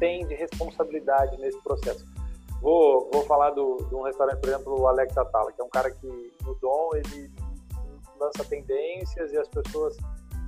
[0.00, 2.04] tem de responsabilidade nesse processo?
[2.62, 5.68] Vou, vou falar do, de um restaurante, por exemplo, o Alex Atala, que é um
[5.68, 7.28] cara que no Dom ele
[8.20, 9.96] lança tendências e as pessoas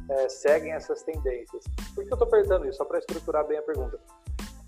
[0.09, 1.65] é, seguem essas tendências.
[1.93, 2.79] Por que eu estou perguntando isso?
[2.79, 3.99] Só para estruturar bem a pergunta.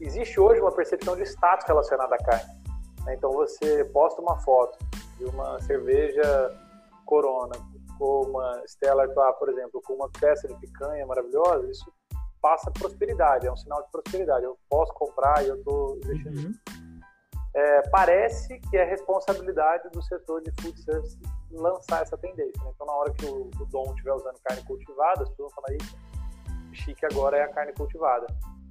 [0.01, 2.53] Existe hoje uma percepção de status relacionada à carne.
[3.05, 3.15] Né?
[3.15, 4.77] Então você posta uma foto
[5.17, 6.53] de uma cerveja
[7.05, 7.55] Corona
[7.97, 11.91] com uma Stella Artois, por exemplo, com uma peça de picanha maravilhosa, isso
[12.43, 14.45] passa prosperidade, é um sinal de prosperidade.
[14.45, 16.39] Eu posso comprar e eu estou investindo.
[16.39, 16.53] Uhum.
[17.57, 21.19] É, parece que é responsabilidade do setor de food service
[21.51, 22.63] lançar essa tendência.
[22.63, 22.71] Né?
[22.75, 25.77] Então, na hora que o, o Dom estiver usando carne cultivada, as pessoas vão falar,
[25.77, 25.97] isso
[26.73, 28.27] chique agora é a carne cultivada.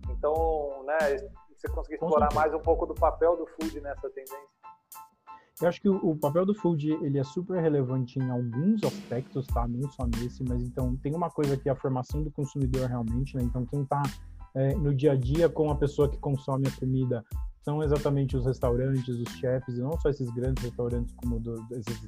[0.09, 1.17] Então, né,
[1.57, 4.37] você conseguir explorar mais um pouco do papel do food nessa tendência.
[5.61, 9.47] Eu acho que o, o, papel do food ele é super relevante em alguns aspectos,
[9.47, 9.65] tá?
[9.67, 13.37] Não só nesse, mas então tem uma coisa que é a formação do consumidor realmente,
[13.37, 13.43] né?
[13.43, 14.03] Então quem está
[14.53, 17.23] é, no dia a dia com a pessoa que consome a comida
[17.65, 22.07] são exatamente os restaurantes, os chefes, e não só esses grandes restaurantes como do, esses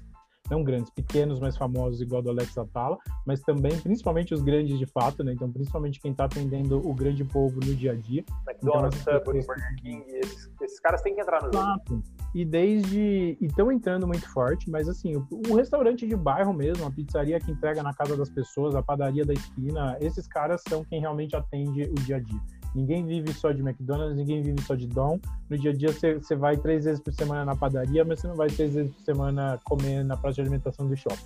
[0.49, 4.85] não grandes, pequenos, mas famosos, igual do Alex Atala, mas também, principalmente os grandes de
[4.85, 5.33] fato, né?
[5.33, 8.23] Então, principalmente quem está atendendo o grande povo no dia a dia.
[8.47, 11.95] McDonald's, então, Subway, Burger King, esses, esses, caras têm que entrar no Exato.
[11.95, 12.03] jogo.
[12.33, 13.37] E desde.
[13.41, 17.39] E estão entrando muito forte, mas assim, o, o, restaurante de bairro mesmo, a pizzaria
[17.39, 21.35] que entrega na casa das pessoas, a padaria da esquina, esses caras são quem realmente
[21.35, 22.39] atende o dia a dia.
[22.75, 25.19] Ninguém vive só de McDonald's, ninguém vive só de Dom.
[25.49, 28.35] No dia a dia você vai três vezes por semana na padaria, mas você não
[28.35, 31.17] vai três vezes por semana comer na praça de alimentação do shopping.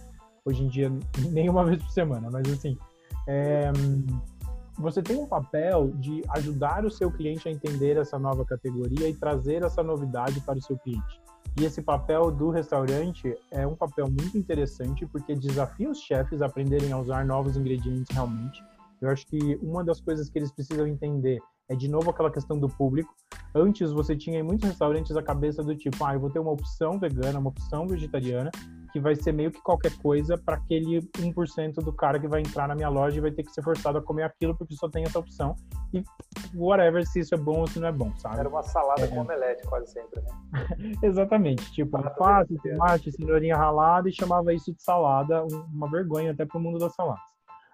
[0.46, 0.92] Hoje em dia,
[1.32, 2.78] nenhuma vez por semana, mas assim,
[3.28, 3.72] é,
[4.78, 9.14] você tem um papel de ajudar o seu cliente a entender essa nova categoria e
[9.14, 11.22] trazer essa novidade para o seu cliente.
[11.60, 16.46] E esse papel do restaurante é um papel muito interessante porque desafia os chefes a
[16.46, 18.64] aprenderem a usar novos ingredientes realmente
[19.02, 22.60] eu acho que uma das coisas que eles precisam entender é de novo aquela questão
[22.60, 23.14] do público.
[23.56, 26.52] Antes você tinha em muitos restaurantes a cabeça do tipo, ah, eu vou ter uma
[26.52, 28.52] opção vegana, uma opção vegetariana,
[28.92, 32.68] que vai ser meio que qualquer coisa para aquele 1% do cara que vai entrar
[32.68, 35.04] na minha loja e vai ter que ser forçado a comer aquilo porque só tem
[35.04, 35.56] essa opção.
[35.94, 36.04] E
[36.54, 38.40] whatever, se isso é bom ou se não é bom, sabe?
[38.40, 39.08] Era uma salada é.
[39.08, 40.30] com omelete quase sempre, né?
[41.02, 41.72] Exatamente.
[41.72, 46.62] Tipo, alface, tomate, cenourinha ralada e chamava isso de salada, uma vergonha até para o
[46.62, 47.31] mundo das saladas.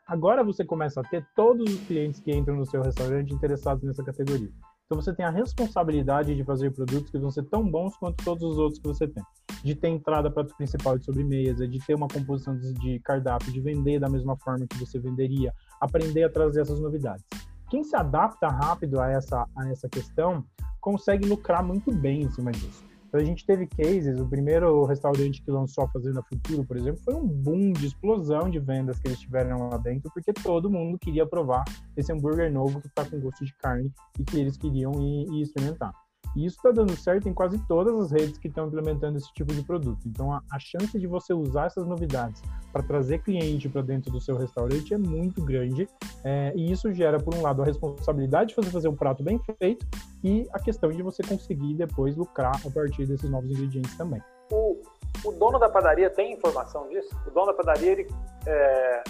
[0.08, 4.02] Agora você começa a ter todos os clientes que entram no seu restaurante interessados nessa
[4.02, 4.50] categoria.
[4.86, 8.41] Então você tem a responsabilidade de fazer produtos que vão ser tão bons quanto todos
[8.41, 9.22] os outros que você tem.
[9.65, 13.60] De ter entrada para o principal de sobremesa, de ter uma composição de cardápio, de
[13.60, 17.26] vender da mesma forma que você venderia, aprender a trazer essas novidades.
[17.70, 20.41] Quem se adapta rápido a essa, a essa questão
[20.80, 22.87] consegue lucrar muito bem em cima disso.
[23.08, 27.02] Então a gente teve cases, o primeiro restaurante que lançou a Fazenda Futuro, por exemplo,
[27.04, 31.00] foi um boom de explosão de vendas que eles tiveram lá dentro, porque todo mundo
[31.00, 31.63] queria provar
[31.96, 35.41] esse hambúrguer novo que está com gosto de carne e que eles queriam ir, ir
[35.41, 35.93] experimentar.
[36.38, 39.52] E isso está dando certo em quase todas as redes que estão implementando esse tipo
[39.52, 40.08] de produto.
[40.08, 44.21] Então, a, a chance de você usar essas novidades para trazer cliente para dentro do
[44.21, 45.89] seu restaurante é muito grande.
[46.23, 49.41] É, e isso gera, por um lado, a responsabilidade de você fazer um prato bem
[49.58, 49.84] feito
[50.23, 54.21] e a questão de você conseguir depois lucrar a partir desses novos ingredientes também.
[54.52, 54.80] O,
[55.26, 57.10] o dono da padaria tem informação disso?
[57.26, 58.08] O dono da padaria, ele,
[58.45, 59.04] é,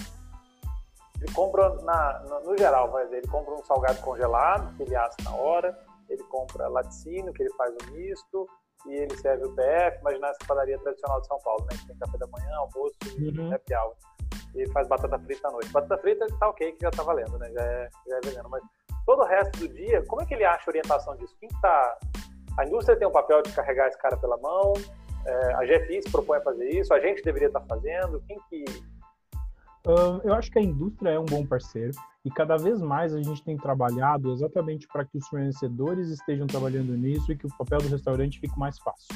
[1.20, 5.16] ele compra, na, no, no geral, dizer, ele compra um salgado congelado, que ele assa
[5.22, 8.48] na hora, ele compra laticínio, que ele faz o misto,
[8.86, 11.76] e ele serve o PF, imagina essa padaria tradicional de São Paulo, né?
[11.78, 13.52] Que tem café da manhã, almoço e uhum.
[13.52, 13.94] happy hour.
[14.54, 15.70] E ele faz batata frita à noite.
[15.70, 17.50] Batata frita tá ok, que já tá valendo, né?
[17.52, 18.48] Já é, já é vegano.
[18.48, 18.62] Mas
[19.04, 21.36] todo o resto do dia, como é que ele acha a orientação disso?
[21.40, 21.98] Quem tá...
[22.56, 24.72] A indústria tem o um papel de carregar esse cara pela mão,
[25.26, 28.38] é, a GFI se propõe a fazer isso, a gente deveria estar tá fazendo, quem
[28.48, 28.64] que...
[30.24, 31.92] Eu acho que a indústria é um bom parceiro.
[32.24, 36.94] E cada vez mais a gente tem trabalhado exatamente para que os fornecedores estejam trabalhando
[36.94, 39.08] nisso e que o papel do restaurante fique mais fácil.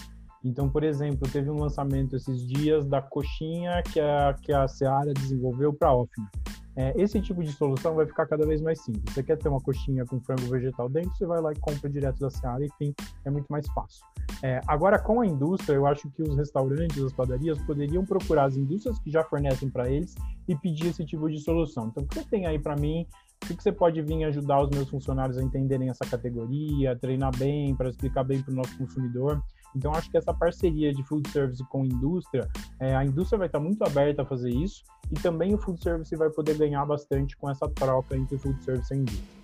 [0.42, 5.12] Então, por exemplo, teve um lançamento esses dias da coxinha que a, que a Seara
[5.12, 6.28] desenvolveu para a Offner.
[6.74, 9.02] É, esse tipo de solução vai ficar cada vez mais simples.
[9.12, 12.18] Você quer ter uma coxinha com frango vegetal dentro, você vai lá e compra direto
[12.18, 14.04] da Seara, enfim, é muito mais fácil.
[14.42, 18.56] É, agora, com a indústria, eu acho que os restaurantes, as padarias poderiam procurar as
[18.56, 20.14] indústrias que já fornecem para eles
[20.48, 21.88] e pedir esse tipo de solução.
[21.88, 23.06] Então, o que você tem aí para mim?
[23.44, 27.74] O que você pode vir ajudar os meus funcionários a entenderem essa categoria, treinar bem,
[27.74, 29.42] para explicar bem para o nosso consumidor?
[29.74, 33.60] Então, acho que essa parceria de food service com indústria, é, a indústria vai estar
[33.60, 37.50] muito aberta a fazer isso e também o food service vai poder ganhar bastante com
[37.50, 39.41] essa troca entre food service e indústria.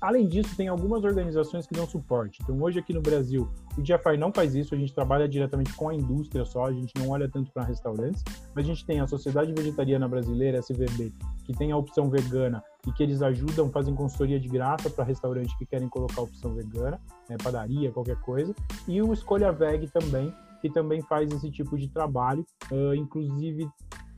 [0.00, 2.38] Além disso, tem algumas organizações que dão suporte.
[2.42, 5.88] Então, hoje aqui no Brasil, o GFI não faz isso, a gente trabalha diretamente com
[5.88, 8.22] a indústria só, a gente não olha tanto para restaurantes,
[8.54, 11.12] mas a gente tem a Sociedade Vegetariana Brasileira, SVB,
[11.44, 15.56] que tem a opção vegana e que eles ajudam, fazem consultoria de graça para restaurantes
[15.56, 18.54] que querem colocar a opção vegana, né, padaria, qualquer coisa,
[18.86, 23.68] e o Escolha Veg também, que também faz esse tipo de trabalho, uh, inclusive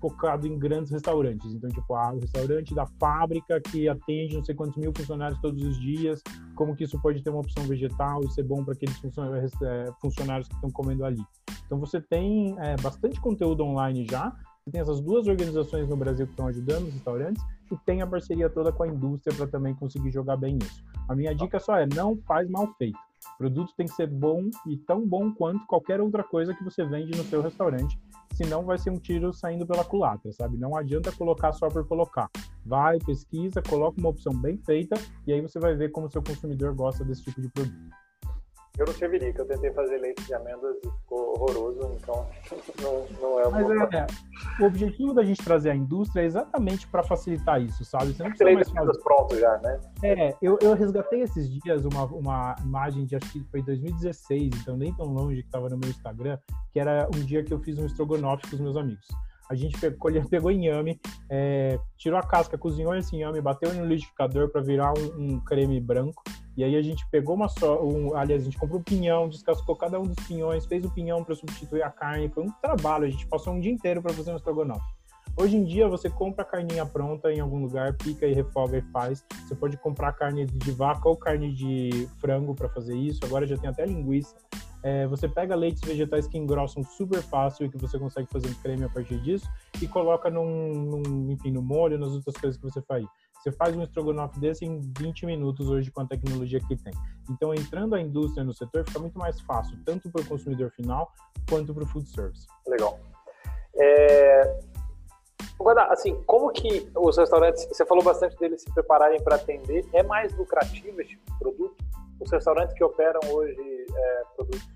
[0.01, 1.53] focado em grandes restaurantes.
[1.53, 5.63] Então, tipo, ah, o restaurante da fábrica que atende não sei quantos mil funcionários todos
[5.63, 6.23] os dias,
[6.55, 8.97] como que isso pode ter uma opção vegetal e ser bom para aqueles
[9.63, 11.23] é, funcionários que estão comendo ali.
[11.67, 14.35] Então, você tem é, bastante conteúdo online já,
[14.65, 18.07] você tem essas duas organizações no Brasil que estão ajudando os restaurantes e tem a
[18.07, 20.83] parceria toda com a indústria para também conseguir jogar bem isso.
[21.09, 22.99] A minha dica só é, não faz mal feito.
[23.35, 26.85] O produto tem que ser bom e tão bom quanto qualquer outra coisa que você
[26.85, 27.99] vende no seu restaurante
[28.35, 30.57] senão vai ser um tiro saindo pela culatra, sabe?
[30.57, 32.31] Não adianta colocar só por colocar.
[32.65, 36.23] Vai, pesquisa, coloca uma opção bem feita e aí você vai ver como o seu
[36.23, 37.91] consumidor gosta desse tipo de produto.
[38.81, 42.27] Eu não tive que eu tentei fazer leite de amêndoas e ficou horroroso, então
[42.81, 44.07] não, não é uma Mas é,
[44.59, 48.15] o objetivo da gente trazer a indústria é exatamente para facilitar isso, sabe?
[48.15, 48.99] Você não precisa mais fazer...
[49.03, 49.79] pronto já, né?
[50.03, 54.79] É, eu, eu resgatei esses dias uma, uma imagem de acho que foi 2016, então
[54.79, 56.39] nem tão longe que estava no meu Instagram,
[56.73, 59.07] que era um dia que eu fiz um estrogonofe com os meus amigos.
[59.51, 64.49] A gente pegou, pegou inhame, é, tirou a casca, cozinhou esse inhame, bateu no liquidificador
[64.49, 66.23] para virar um, um, creme branco.
[66.61, 69.75] E aí a gente pegou uma só, um, aliás, a gente comprou um pinhão, descascou
[69.75, 72.29] cada um dos pinhões, fez o pinhão para substituir a carne.
[72.29, 74.85] Foi um trabalho, a gente passou um dia inteiro para fazer um estrogonofe.
[75.39, 78.83] Hoje em dia você compra a carninha pronta em algum lugar, pica e refoga e
[78.93, 79.25] faz.
[79.49, 83.21] Você pode comprar carne de vaca ou carne de frango para fazer isso.
[83.25, 84.37] Agora já tem até linguiça.
[84.83, 88.55] É, você pega leites vegetais que engrossam super fácil e que você consegue fazer um
[88.63, 89.49] creme a partir disso
[89.81, 93.07] e coloca num, num, enfim, no molho, nas outras coisas que você faz.
[93.41, 96.93] Você faz um estrogonofe desse em 20 minutos hoje com a tecnologia que tem.
[97.31, 101.11] Então, entrando a indústria no setor, fica muito mais fácil, tanto para o consumidor final
[101.49, 102.47] quanto para o food service.
[102.67, 103.01] Legal.
[103.75, 104.59] É...
[105.91, 110.37] Assim, como que os restaurantes, você falou bastante deles se prepararem para atender, é mais
[110.37, 111.77] lucrativo esse tipo de produto?
[112.19, 114.69] Os restaurantes que operam hoje é, produtos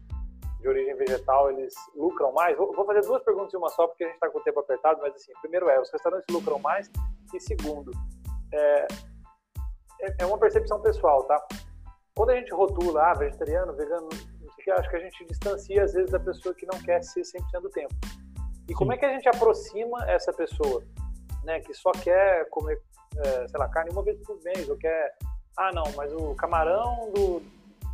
[0.60, 2.56] de origem vegetal, eles lucram mais?
[2.56, 4.60] Vou, vou fazer duas perguntas em uma só, porque a gente está com o tempo
[4.60, 6.90] apertado, mas assim, primeiro é, os restaurantes lucram mais?
[7.34, 7.90] E segundo,
[8.54, 8.86] é,
[10.00, 11.44] é, é uma percepção pessoal, tá?
[12.14, 14.08] Quando a gente rotula, ah, vegetariano, vegano,
[14.78, 17.70] acho que a gente distancia às vezes da pessoa que não quer ser 100% do
[17.70, 17.94] tempo.
[18.66, 18.74] E Sim.
[18.74, 20.82] como é que a gente aproxima essa pessoa,
[21.42, 22.80] né, que só quer comer,
[23.18, 25.16] é, sei lá, carne uma vez por mês, ou quer,
[25.56, 27.42] ah, não, mas o camarão do,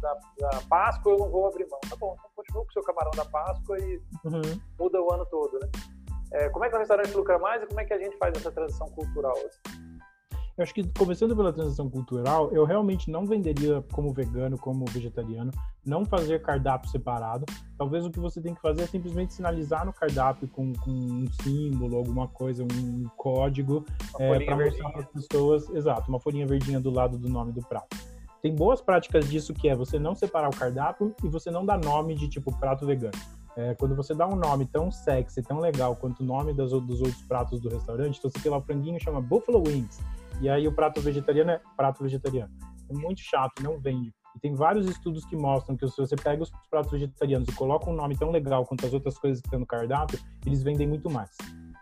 [0.00, 1.80] da, da, Páscoa eu não vou abrir mão.
[1.88, 4.60] Tá bom, então continua com o seu camarão da Páscoa e uhum.
[4.78, 5.68] muda o ano todo, né?
[6.32, 8.36] É, como é que o restaurante lucra mais e como é que a gente faz
[8.36, 9.34] essa transição cultural?
[9.36, 9.89] Assim?
[10.56, 15.50] Eu acho que começando pela transição cultural, eu realmente não venderia como vegano, como vegetariano,
[15.84, 17.46] não fazer cardápio separado.
[17.78, 21.26] Talvez o que você tem que fazer é simplesmente sinalizar no cardápio com, com um
[21.42, 23.84] símbolo, alguma coisa, um código,
[24.18, 27.62] é, para mostrar para as pessoas, exato, uma folhinha verdinha do lado do nome do
[27.62, 27.96] prato.
[28.42, 31.78] Tem boas práticas disso que é você não separar o cardápio e você não dar
[31.78, 33.18] nome de tipo prato vegano.
[33.56, 37.00] É, quando você dá um nome tão sexy, tão legal quanto o nome das, dos
[37.00, 40.00] outros pratos do restaurante, então você tem lá o franguinho chama Buffalo Wings.
[40.40, 42.52] E aí o prato vegetariano é prato vegetariano.
[42.88, 44.12] É muito chato, não vende.
[44.36, 47.90] E tem vários estudos que mostram que se você pega os pratos vegetarianos e coloca
[47.90, 51.10] um nome tão legal quanto as outras coisas que estão no cardápio, eles vendem muito
[51.10, 51.30] mais.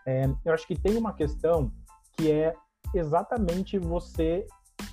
[0.07, 1.71] É, eu acho que tem uma questão
[2.17, 2.55] que é
[2.95, 4.47] exatamente você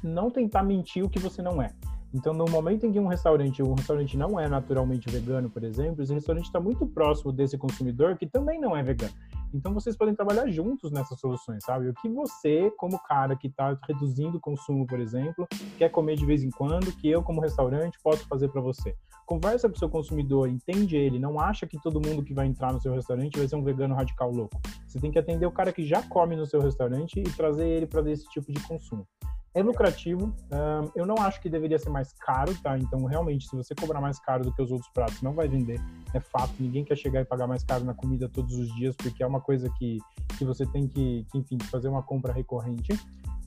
[0.04, 1.70] não tentar mentir o que você não é.
[2.14, 6.02] Então, no momento em que um restaurante, um restaurante não é naturalmente vegano, por exemplo,
[6.02, 9.14] esse restaurante está muito próximo desse consumidor que também não é vegano.
[9.56, 11.88] Então vocês podem trabalhar juntos nessas soluções, sabe?
[11.88, 15.48] O que você, como cara que está reduzindo o consumo, por exemplo,
[15.78, 18.94] quer comer de vez em quando, que eu, como restaurante, posso fazer para você.
[19.26, 22.74] Conversa com o seu consumidor, entende ele, não acha que todo mundo que vai entrar
[22.74, 24.60] no seu restaurante vai ser um vegano radical louco.
[24.86, 27.88] Você tem que atender o cara que já come no seu restaurante e trazer ele
[27.88, 29.08] para esse tipo de consumo
[29.56, 30.36] é lucrativo.
[30.52, 32.78] Um, eu não acho que deveria ser mais caro, tá?
[32.78, 35.80] Então, realmente, se você cobrar mais caro do que os outros pratos, não vai vender.
[36.14, 36.54] É fato.
[36.60, 39.40] Ninguém quer chegar e pagar mais caro na comida todos os dias, porque é uma
[39.40, 39.98] coisa que,
[40.38, 43.00] que você tem que, que enfim, fazer uma compra recorrente.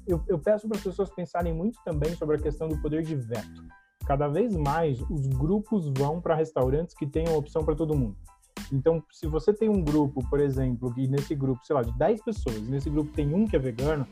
[0.06, 3.14] Eu, eu peço para as pessoas pensarem muito também sobre a questão do poder de
[3.14, 3.62] veto.
[4.06, 8.16] Cada vez mais, os grupos vão para restaurantes que tenham opção para todo mundo.
[8.72, 12.22] Então, se você tem um grupo, por exemplo, e nesse grupo, sei lá, de 10
[12.22, 14.06] pessoas, nesse grupo tem um que é vegano,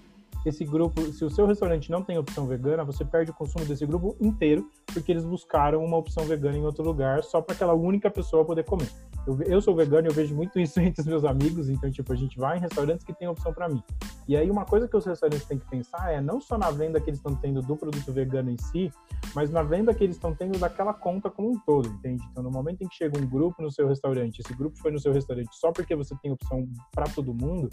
[0.48, 3.84] esse grupo, se o seu restaurante não tem opção vegana, você perde o consumo desse
[3.84, 8.10] grupo inteiro, porque eles buscaram uma opção vegana em outro lugar só para aquela única
[8.10, 8.88] pessoa poder comer.
[9.26, 12.12] Eu, eu sou vegano e eu vejo muito isso entre os meus amigos, então, tipo,
[12.12, 13.82] a gente vai em restaurantes que tem opção para mim.
[14.28, 17.00] E aí, uma coisa que os restaurantes têm que pensar é não só na venda
[17.00, 18.90] que eles estão tendo do produto vegano em si,
[19.34, 22.22] mas na venda que eles estão tendo daquela conta como um todo, entende?
[22.30, 25.00] Então, no momento em que chega um grupo no seu restaurante, esse grupo foi no
[25.00, 27.68] seu restaurante só porque você tem opção para todo mundo,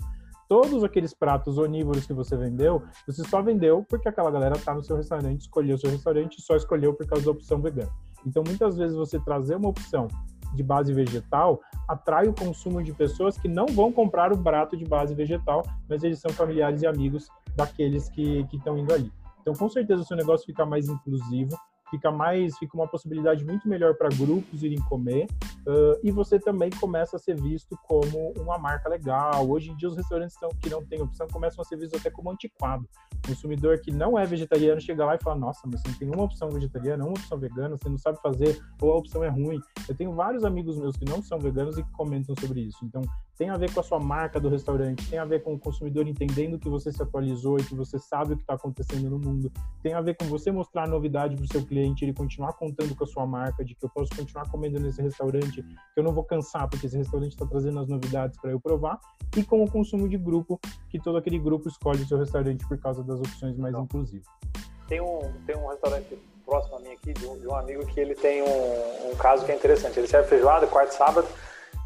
[0.47, 4.83] todos aqueles pratos onívoros que você vendeu, você só vendeu porque aquela galera está no
[4.83, 7.91] seu restaurante, escolheu o seu restaurante e só escolheu por causa da opção vegana.
[8.25, 10.07] Então, muitas vezes você trazer uma opção
[10.53, 14.85] de base vegetal atrai o consumo de pessoas que não vão comprar o prato de
[14.85, 19.11] base vegetal, mas eles são familiares e amigos daqueles que estão indo ali.
[19.41, 21.57] Então, com certeza, o seu negócio fica mais inclusivo,
[21.93, 25.27] fica mais, fica uma possibilidade muito melhor para grupos irem comer
[25.67, 29.47] uh, e você também começa a ser visto como uma marca legal.
[29.47, 32.09] Hoje em dia os restaurantes estão, que não têm opção começam a ser vistos até
[32.09, 32.89] como antiquado.
[33.23, 36.09] O consumidor que não é vegetariano chega lá e fala: Nossa, mas você não tem
[36.09, 39.61] uma opção vegetariana, uma opção vegana, você não sabe fazer ou a opção é ruim.
[39.87, 42.83] Eu tenho vários amigos meus que não são veganos e que comentam sobre isso.
[42.83, 43.03] Então
[43.37, 46.07] tem a ver com a sua marca do restaurante, tem a ver com o consumidor
[46.07, 49.51] entendendo que você se atualizou e que você sabe o que está acontecendo no mundo,
[49.81, 53.03] tem a ver com você mostrar novidade para o seu cliente, ele continuar contando com
[53.03, 56.23] a sua marca, de que eu posso continuar comendo nesse restaurante, que eu não vou
[56.23, 58.99] cansar porque esse restaurante está trazendo as novidades para eu provar,
[59.35, 60.59] e com o consumo de grupo,
[60.89, 64.27] que todo aquele grupo escolhe o seu restaurante por causa das opções mais então, inclusivas.
[64.87, 67.99] Tem um, tem um restaurante próximo a mim aqui, de um, de um amigo que
[67.99, 69.99] ele tem um, um caso que é interessante.
[69.99, 71.27] Ele serve feijoada quarto sábado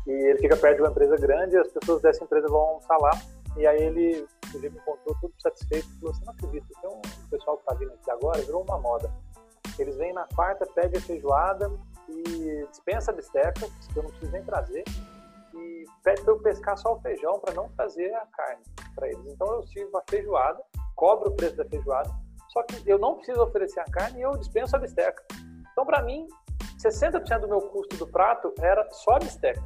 [0.06, 2.98] e ele fica perto de uma empresa grande e as pessoas dessa empresa vão almoçar
[2.98, 3.12] lá.
[3.56, 7.58] E aí ele, ele me contou tudo satisfeito falou: Você não acredita, tem um pessoal
[7.58, 9.12] que está vindo aqui agora, virou uma moda.
[9.82, 11.72] Eles vêm na quarta, pedem a feijoada
[12.10, 14.84] e dispensa a bisteca, que eu não preciso nem trazer,
[15.54, 18.64] e pede para eu pescar só o feijão para não trazer a carne
[18.96, 19.26] para eles.
[19.28, 20.62] Então eu sirvo a feijoada,
[20.96, 22.10] cobro o preço da feijoada,
[22.50, 25.24] só que eu não preciso oferecer a carne e eu dispenso a bisteca.
[25.72, 26.28] Então, para mim,
[26.80, 29.62] 60% do meu custo do prato era só a bisteca.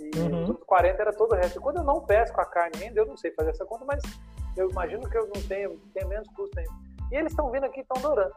[0.00, 0.50] E uhum.
[0.50, 1.58] os 40 era todo o resto.
[1.58, 4.02] E quando eu não pesco a carne ainda, eu não sei fazer essa conta, mas
[4.56, 6.72] eu imagino que eu não tenha, tenha menos custo ainda.
[7.10, 8.34] E eles estão vindo aqui e estão adorando.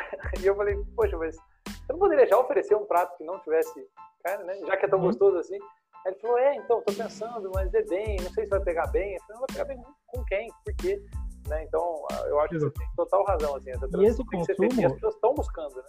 [0.40, 3.86] e eu falei, poxa, mas você não poderia já oferecer um prato que não tivesse
[4.22, 4.54] carne, né?
[4.66, 5.06] Já que é tão uhum.
[5.06, 5.58] gostoso assim.
[6.06, 8.86] Aí ele falou, é, então, tô pensando, mas é bem, não sei se vai pegar
[8.88, 9.14] bem.
[9.14, 10.48] Eu falei, não vai pegar bem com quem?
[10.64, 11.02] Por quê?
[11.48, 11.64] Né?
[11.64, 14.80] Então, eu acho que você tem total razão, assim, essa e esse consumo...
[14.80, 15.84] e as pessoas estão buscando, né?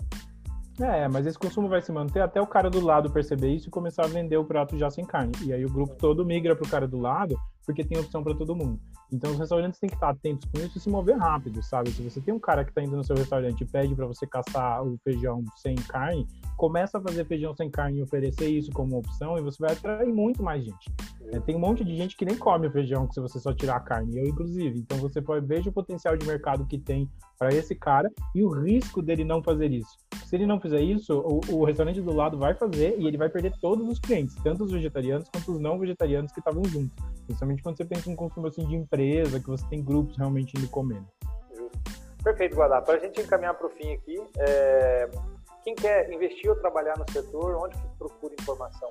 [0.82, 3.72] É, mas esse consumo vai se manter até o cara do lado perceber isso e
[3.72, 5.34] começar a vender o prato já sem carne.
[5.44, 7.38] E aí o grupo todo migra para o cara do lado,
[7.70, 8.80] porque tem opção para todo mundo.
[9.14, 11.92] Então os restaurantes têm que estar atentos com isso e se mover rápido, sabe?
[11.92, 14.26] Se você tem um cara que está indo no seu restaurante e pede para você
[14.26, 16.26] caçar o feijão sem carne,
[16.58, 20.12] começa a fazer feijão sem carne e oferecer isso como opção e você vai atrair
[20.12, 20.92] muito mais gente.
[21.32, 23.76] É, tem um monte de gente que nem come o feijão se você só tirar
[23.76, 24.80] a carne, eu inclusive.
[24.80, 27.08] Então você pode ver o potencial de mercado que tem
[27.38, 29.96] para esse cara e o risco dele não fazer isso.
[30.26, 33.30] Se ele não fizer isso, o, o, restaurante do lado vai fazer e ele vai
[33.30, 37.19] perder todos os clientes, tanto os vegetarianos quanto os não vegetarianos que estavam juntos.
[37.30, 40.58] Principalmente quando você pensa em um consumo assim de empresa, que você tem grupos realmente
[40.58, 41.06] indo comendo.
[42.24, 42.82] Perfeito, Guadá.
[42.82, 45.08] Para a gente encaminhar para o fim aqui, é...
[45.64, 48.90] quem quer investir ou trabalhar no setor, onde que procura informação?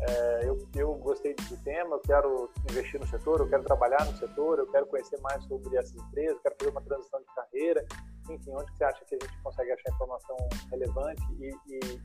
[0.00, 4.16] É, eu, eu gostei do tema, eu quero investir no setor, eu quero trabalhar no
[4.16, 7.84] setor, eu quero conhecer mais sobre essas empresas, quero fazer uma transição de carreira.
[8.30, 10.36] Enfim, onde você acha que a gente consegue achar informação
[10.70, 12.00] relevante e, e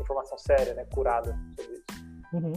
[0.00, 1.84] informação séria, né, curada sobre isso?
[2.32, 2.54] Uhum.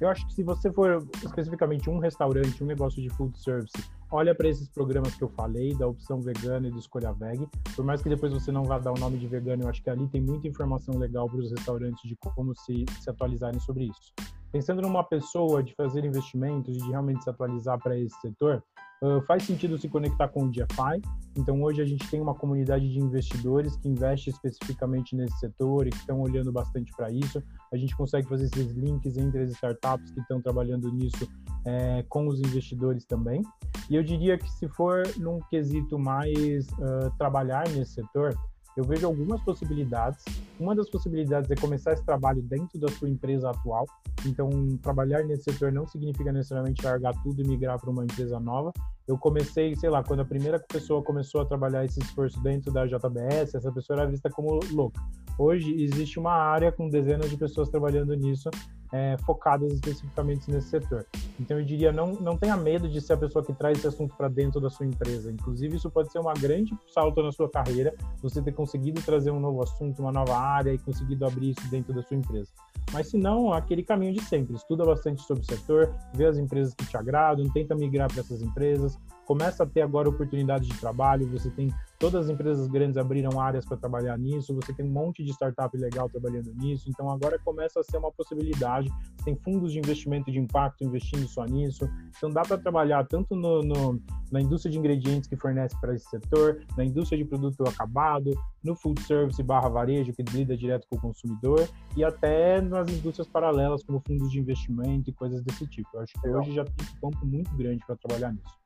[0.00, 3.72] Eu acho que se você for especificamente um restaurante, um negócio de food service,
[4.10, 7.48] olha para esses programas que eu falei, da opção vegana e do escolha veg.
[7.74, 9.90] Por mais que depois você não vá dar o nome de vegano, eu acho que
[9.90, 14.14] ali tem muita informação legal para os restaurantes de como se, se atualizarem sobre isso.
[14.52, 18.62] Pensando numa pessoa de fazer investimentos e de realmente se atualizar para esse setor,
[19.00, 21.00] Uh, faz sentido se conectar com o DeFi.
[21.36, 25.90] Então, hoje a gente tem uma comunidade de investidores que investe especificamente nesse setor e
[25.90, 27.40] que estão olhando bastante para isso.
[27.72, 31.28] A gente consegue fazer esses links entre as startups que estão trabalhando nisso
[31.64, 33.42] é, com os investidores também.
[33.88, 38.34] E eu diria que se for num quesito mais uh, trabalhar nesse setor,
[38.78, 40.24] eu vejo algumas possibilidades.
[40.58, 43.84] Uma das possibilidades é começar esse trabalho dentro da sua empresa atual.
[44.24, 44.48] Então,
[44.80, 48.72] trabalhar nesse setor não significa necessariamente largar tudo e migrar para uma empresa nova.
[49.08, 52.86] Eu comecei, sei lá, quando a primeira pessoa começou a trabalhar esse esforço dentro da
[52.86, 55.00] JBS, essa pessoa era vista como louca.
[55.36, 58.48] Hoje existe uma área com dezenas de pessoas trabalhando nisso
[58.92, 61.06] é, focadas especificamente nesse setor.
[61.38, 64.14] Então eu diria não não tenha medo de ser a pessoa que traz esse assunto
[64.16, 65.30] para dentro da sua empresa.
[65.30, 69.40] Inclusive isso pode ser uma grande salto na sua carreira, você ter conseguido trazer um
[69.40, 72.50] novo assunto, uma nova área e conseguido abrir isso dentro da sua empresa.
[72.92, 76.74] Mas se não, aquele caminho de sempre, estuda bastante sobre o setor, vê as empresas
[76.74, 81.28] que te agradam, tenta migrar para essas empresas, começa a ter agora oportunidades de trabalho,
[81.28, 81.68] você tem
[81.98, 85.76] todas as empresas grandes abriram áreas para trabalhar nisso, você tem um monte de startup
[85.76, 88.88] legal trabalhando nisso, então agora começa a ser uma possibilidade,
[89.24, 93.62] tem fundos de investimento de impacto investindo só nisso, então dá para trabalhar tanto no,
[93.62, 98.30] no, na indústria de ingredientes que fornece para esse setor, na indústria de produto acabado,
[98.62, 103.26] no food service barra varejo, que lida direto com o consumidor, e até nas indústrias
[103.28, 105.88] paralelas, como fundos de investimento e coisas desse tipo.
[105.94, 106.40] Eu acho que legal.
[106.40, 108.58] hoje já tem um campo muito grande para trabalhar nisso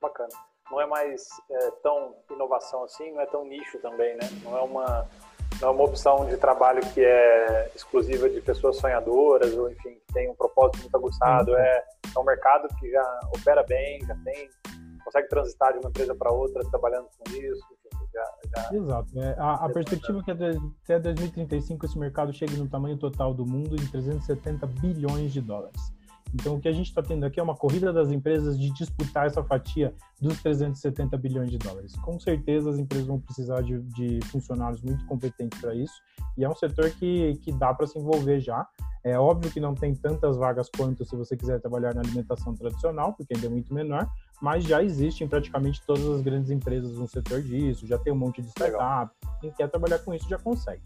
[0.00, 0.47] bacana.
[0.70, 4.28] Não é mais é, tão inovação assim, não é tão nicho também, né?
[4.42, 5.08] Não é uma
[5.60, 10.12] não é uma opção de trabalho que é exclusiva de pessoas sonhadoras ou enfim que
[10.12, 11.52] tem um propósito muito aguçado.
[11.52, 11.58] Uhum.
[11.58, 14.48] É, é um mercado que já opera bem, já tem
[15.08, 17.64] consegue transitar de uma empresa para outra trabalhando com isso.
[18.12, 18.76] já, já...
[18.76, 19.18] Exato.
[19.18, 23.46] É, a, a perspectiva é que até 2035 esse mercado chegue no tamanho total do
[23.46, 25.97] mundo em 370 bilhões de dólares.
[26.34, 29.26] Então, o que a gente está tendo aqui é uma corrida das empresas de disputar
[29.26, 31.94] essa fatia dos 370 bilhões de dólares.
[31.96, 35.94] Com certeza, as empresas vão precisar de, de funcionários muito competentes para isso,
[36.36, 38.66] e é um setor que, que dá para se envolver já.
[39.04, 43.12] É óbvio que não tem tantas vagas quanto se você quiser trabalhar na alimentação tradicional,
[43.14, 44.08] porque ainda é muito menor,
[44.40, 48.42] mas já existem praticamente todas as grandes empresas no setor disso, já tem um monte
[48.42, 49.14] de startup.
[49.40, 50.82] Quem quer trabalhar com isso já consegue.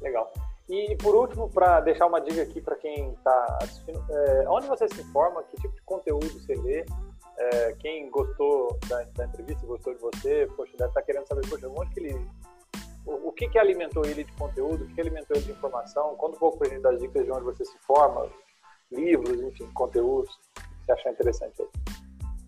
[0.00, 0.32] Legal.
[0.70, 4.86] E por último, para deixar uma dica aqui para quem está assistindo, é, onde você
[4.88, 6.86] se informa, que tipo de conteúdo você vê,
[7.36, 11.48] é, quem gostou da, da, entrevista, gostou de você, poxa, deve estar tá querendo saber,
[11.48, 12.14] poxa, onde que ele,
[13.04, 16.14] o, o, que que alimentou ele de conteúdo, o que, que alimentou ele de informação,
[16.14, 18.28] conta um pouco para gente das dicas de onde você se forma,
[18.92, 21.68] livros, enfim, conteúdos, que você achar interessante aí.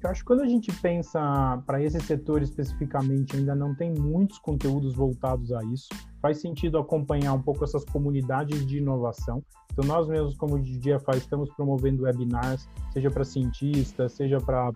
[0.02, 4.38] Eu acho que quando a gente pensa para esse setor especificamente, ainda não tem muitos
[4.38, 5.86] conteúdos voltados a isso.
[6.20, 9.44] Faz sentido acompanhar um pouco essas comunidades de inovação.
[9.72, 14.72] Então, nós mesmos, como o DFI, estamos promovendo webinars, seja para cientistas, seja para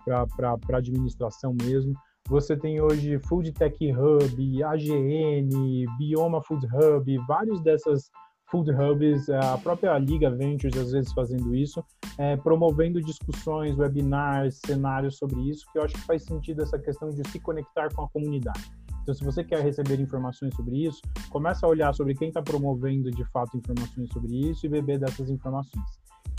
[0.73, 1.93] administração mesmo.
[2.29, 8.09] Você tem hoje Food Tech Hub, AGN, Bioma Food Hub, vários dessas
[8.49, 11.83] food hubs, a própria Liga Ventures às vezes fazendo isso,
[12.17, 17.09] é, promovendo discussões, webinars, cenários sobre isso, que eu acho que faz sentido essa questão
[17.09, 18.71] de se conectar com a comunidade.
[19.07, 23.09] Então, se você quer receber informações sobre isso, começa a olhar sobre quem está promovendo
[23.09, 25.85] de fato informações sobre isso e beber dessas informações.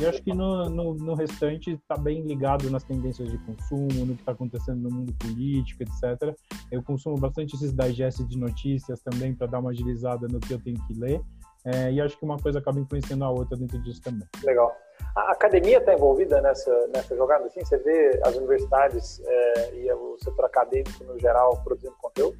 [0.00, 4.14] E acho que no, no, no restante está bem ligado nas tendências de consumo, no
[4.14, 6.36] que está acontecendo no mundo político, etc.
[6.70, 10.60] Eu consumo bastante esses digests de notícias também para dar uma agilizada no que eu
[10.60, 11.20] tenho que ler.
[11.64, 14.26] É, e acho que uma coisa acaba influenciando a outra dentro disso também.
[14.42, 14.74] Legal.
[15.14, 17.46] A academia está envolvida nessa, nessa jogada?
[17.46, 22.38] Assim, você vê as universidades é, e o setor acadêmico no geral produzindo conteúdo?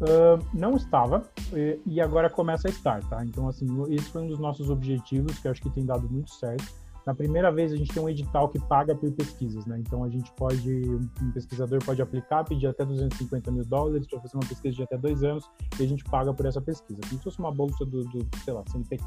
[0.00, 3.24] Uh, não estava e, e, agora começa a estar, tá?
[3.24, 6.64] Então, assim, esse foi um dos nossos objetivos que acho que tem dado muito certo.
[7.08, 9.78] Na primeira vez, a gente tem um edital que paga por pesquisas, né?
[9.78, 10.70] Então, a gente pode,
[11.22, 14.98] um pesquisador pode aplicar, pedir até 250 mil dólares para fazer uma pesquisa de até
[14.98, 15.50] dois anos
[15.80, 18.52] e a gente paga por essa pesquisa, como se fosse uma bolsa do, do sei
[18.52, 19.02] lá, CNPq.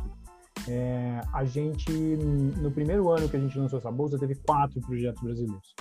[0.68, 5.22] É, a gente, no primeiro ano que a gente lançou essa bolsa, teve quatro projetos
[5.22, 5.76] brasileiros.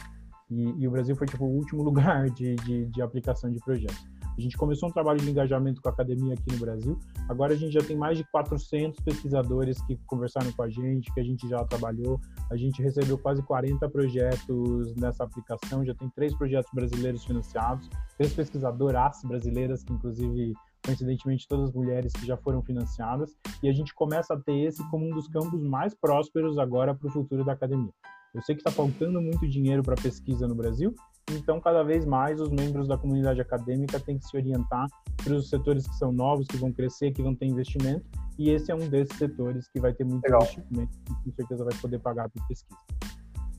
[0.50, 4.04] E, e o Brasil foi, tipo, o último lugar de, de, de aplicação de projetos.
[4.36, 6.98] A gente começou um trabalho de engajamento com a academia aqui no Brasil.
[7.28, 11.20] Agora a gente já tem mais de 400 pesquisadores que conversaram com a gente, que
[11.20, 12.20] a gente já trabalhou.
[12.50, 15.84] A gente recebeu quase 40 projetos nessa aplicação.
[15.84, 20.54] Já tem três projetos brasileiros financiados, três pesquisadoras brasileiras, que inclusive
[20.84, 25.06] coincidentemente todas mulheres que já foram financiadas, e a gente começa a ter esse como
[25.06, 27.92] um dos campos mais prósperos agora para o futuro da academia.
[28.34, 30.94] Eu sei que está faltando muito dinheiro para pesquisa no Brasil,
[31.32, 34.86] então cada vez mais os membros da comunidade acadêmica têm que se orientar
[35.22, 38.04] para os setores que são novos, que vão crescer, que vão ter investimento,
[38.38, 40.42] e esse é um desses setores que vai ter muito Legal.
[40.42, 42.76] investimento e com certeza vai poder pagar por pesquisa.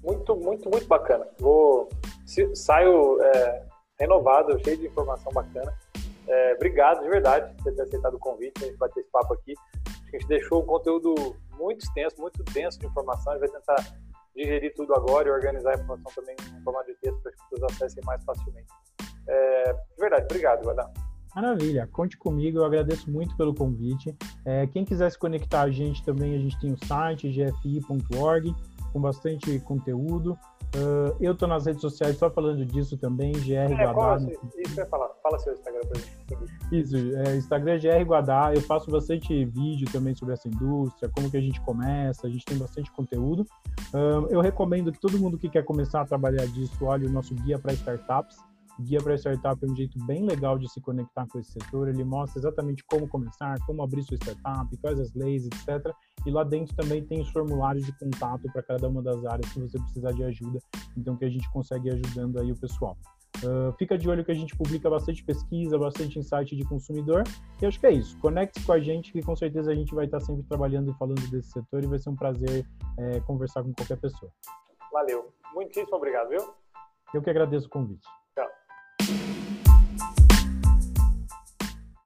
[0.04, 1.28] Muito, muito, muito bacana.
[1.40, 1.88] Vou
[2.56, 3.64] saio é,
[4.00, 5.72] renovado, cheio de informação bacana.
[6.28, 9.34] É, obrigado de verdade por ter aceitado o convite, a gente vai ter esse papo
[9.34, 9.54] aqui.
[10.08, 11.14] A gente deixou um conteúdo
[11.58, 13.34] muito extenso, muito denso de informação.
[13.34, 13.98] A gente vai tentar
[14.36, 17.50] digerir tudo agora e organizar a informação também em formato de texto para que as
[17.50, 18.72] pessoas acessem mais facilmente.
[19.28, 20.92] É, de verdade, obrigado, Guadá.
[21.36, 24.16] Maravilha, conte comigo, eu agradeço muito pelo convite.
[24.44, 28.54] É, quem quiser se conectar a gente também, a gente tem o site gfi.org
[28.92, 30.38] com bastante conteúdo.
[30.74, 34.26] Uh, eu estou nas redes sociais só falando disso também, GR é, Guadá.
[34.58, 36.16] Isso falar, fala seu Instagram para gente.
[36.72, 41.36] Isso, é, Instagram GR Guadá, eu faço bastante vídeo também sobre essa indústria, como que
[41.36, 43.46] a gente começa, a gente tem bastante conteúdo.
[43.94, 47.36] Uh, eu recomendo que todo mundo que quer começar a trabalhar disso olhe o nosso
[47.36, 48.38] guia para startups.
[48.80, 51.90] Guia para startup é um jeito bem legal de se conectar com esse setor.
[51.90, 55.94] Ele mostra exatamente como começar, como abrir sua startup, quais as leis, etc.
[56.26, 59.60] E lá dentro também tem os formulários de contato para cada uma das áreas que
[59.60, 60.60] você precisar de ajuda.
[60.98, 62.98] Então que a gente consegue ir ajudando aí o pessoal.
[63.38, 67.24] Uh, fica de olho que a gente publica bastante pesquisa, bastante insight de consumidor.
[67.62, 68.18] E acho que é isso.
[68.20, 71.22] Conecte com a gente, que com certeza a gente vai estar sempre trabalhando e falando
[71.30, 72.66] desse setor e vai ser um prazer
[72.98, 74.32] é, conversar com qualquer pessoa.
[74.92, 75.34] Valeu.
[75.54, 76.54] Muitíssimo obrigado, viu?
[77.14, 78.08] Eu que agradeço o convite.